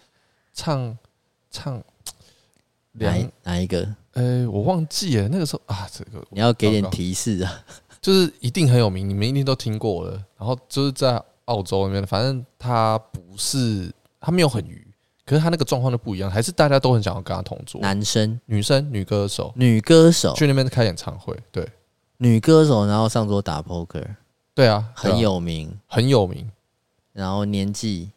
[0.53, 0.97] 唱
[1.51, 1.83] 唱
[2.93, 3.87] 哪哪一个？
[4.13, 5.27] 呃，我忘记了。
[5.27, 7.63] 那个时候啊，这个你要给点提示啊，
[8.01, 10.11] 就是一定很有名，你们一定都听过了。
[10.37, 14.85] 然后就是在澳洲那边，反正他不是，他没有很鱼。
[15.29, 17.79] 可是他那个状况就不一样，还是大家都很想要跟他同桌。
[17.81, 20.33] 男生、女生、女歌手、女歌手。
[20.33, 21.67] 去那边开演唱会，对，
[22.17, 24.03] 女歌手然后上桌打 poker，
[24.55, 26.49] 对啊，很有名，很有名。
[27.13, 28.09] 然后年纪。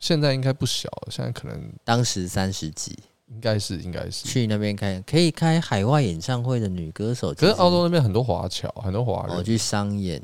[0.00, 2.96] 现在应该不小了，现在可能当时三十几，
[3.26, 4.28] 应该是应该是。
[4.28, 7.34] 去那边开可以开海外演唱会的女歌手。
[7.34, 10.22] 可是澳洲那边很多华侨，很多华人，我去商演，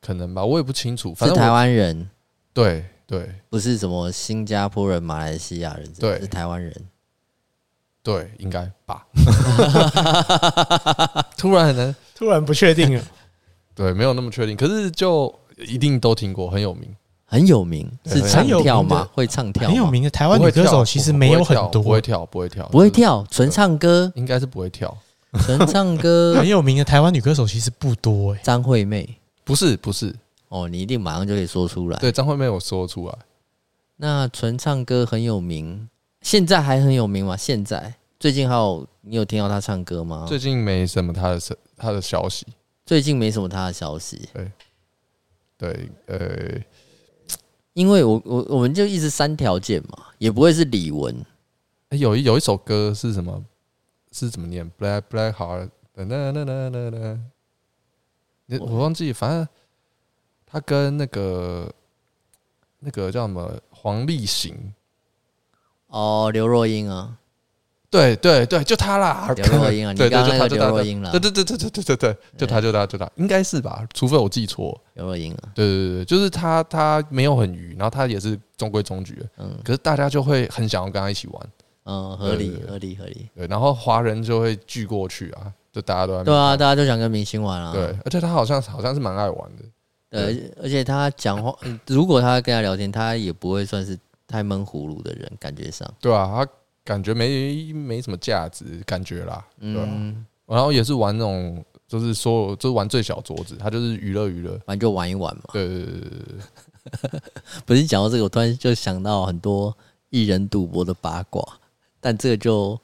[0.00, 1.12] 可能吧，我也不清楚。
[1.14, 2.08] 反正台湾人，
[2.52, 2.84] 对。
[3.14, 6.74] 对，不是什么新加坡人、马来西亚人，对，是台湾人。
[8.02, 9.06] 对，应该吧。
[11.38, 13.02] 突然呢，突然不确定了。
[13.74, 16.94] 对，没有那么确定，可是就一定都听过，很有名，
[17.24, 19.08] 很有名，是唱跳吗？
[19.14, 24.96] 会唱跳，很有名的台湾女歌手其实没有很多，不会跳，不会跳，不会跳，纯唱歌，应该是不会跳，
[25.44, 26.34] 纯唱歌。
[26.38, 29.08] 很有名的台湾女歌手其实不多，哎，张惠妹，
[29.44, 30.14] 不是，不是。
[30.48, 31.98] 哦，你一定马上就可以说出来。
[31.98, 33.18] 对，张惠妹我说出来。
[33.96, 35.88] 那纯唱歌很有名，
[36.20, 37.36] 现在还很有名吗？
[37.36, 40.26] 现在最近还有你有听到他唱歌吗？
[40.28, 41.40] 最近没什么他的
[41.76, 42.46] 他的消息。
[42.84, 44.28] 最近没什么他的消息。
[44.32, 44.52] 对，
[45.56, 46.60] 对，呃，
[47.72, 51.14] 因为我我我们就一直三条件嘛，也不会是李玟。
[51.90, 53.44] 欸，有一有一首歌是什么？
[54.12, 55.70] 是怎么念？Black Black Heart。
[55.94, 57.18] 哒哒哒哒哒哒。
[58.60, 59.48] 我忘记，反正。
[60.54, 61.68] 他跟那个
[62.78, 64.72] 那个叫什么黄立行
[65.88, 67.16] 哦，刘若英啊，
[67.90, 73.84] 对对对，就他啦，刘若英啊， 你刚刚那个刘若英了，对对对对对对对对，就他就他就他，应该是吧？
[73.92, 81.48] 除非我记错，刘若英啊，对对对，就是他他没有很鱼，然后他也是中规中矩的，嗯，可是大家就会很想要跟他一起玩，
[81.86, 89.64] 嗯，合理合理合理，对，然后华人就会聚过去啊，就大家都对啊，大家就想跟明星玩啊，对，而且他好像好像是蛮爱玩的。
[90.14, 90.32] 呃，
[90.62, 91.52] 而且他讲话，
[91.88, 95.92] 如果他跟他聊天，他也不会算是太闷葫芦的人，感觉上。
[96.00, 96.52] 对啊，他
[96.84, 99.44] 感觉没没什么价值，感觉啦。
[99.60, 100.14] 对啊。
[100.46, 105.42] 然后也是玩那种，就是说，就是玩最小桌子，他就是娱乐娱乐，反正就玩一玩嘛。
[105.52, 106.10] 对对对对
[107.10, 107.20] 对。
[107.66, 109.76] 不是讲到这个，我突然就想到很多
[110.10, 111.42] 艺人赌博的八卦，
[112.00, 112.78] 但这个就。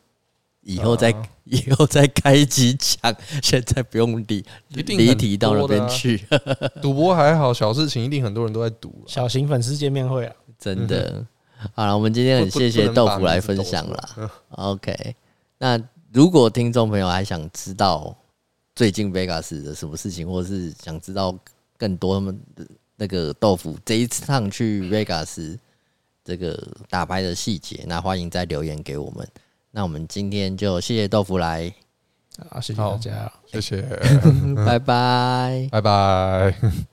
[0.74, 1.14] 以后再
[1.44, 6.24] 以后再开机讲， 现在不用理，一定离题到那边去。
[6.80, 8.92] 赌博还好，小事情一定很多人都在赌。
[9.06, 11.26] 小型粉丝见面会啊，真的。
[11.74, 14.30] 好了，我们今天很谢谢豆腐来分享了。
[14.50, 15.14] OK，
[15.58, 15.78] 那
[16.12, 18.16] 如果听众朋友还想知道
[18.74, 21.36] 最近 Vegas 的什么事情，或者是想知道
[21.76, 22.66] 更多他们的
[22.96, 25.58] 那个豆腐这一次上去 Vegas
[26.24, 26.56] 这个
[26.88, 29.28] 打牌的细节，那欢迎再留言给我们。
[29.72, 31.72] 那我们今天就谢谢豆腐来，
[32.50, 33.82] 啊，谢谢大家，谢谢，
[34.66, 36.54] 拜拜，拜拜。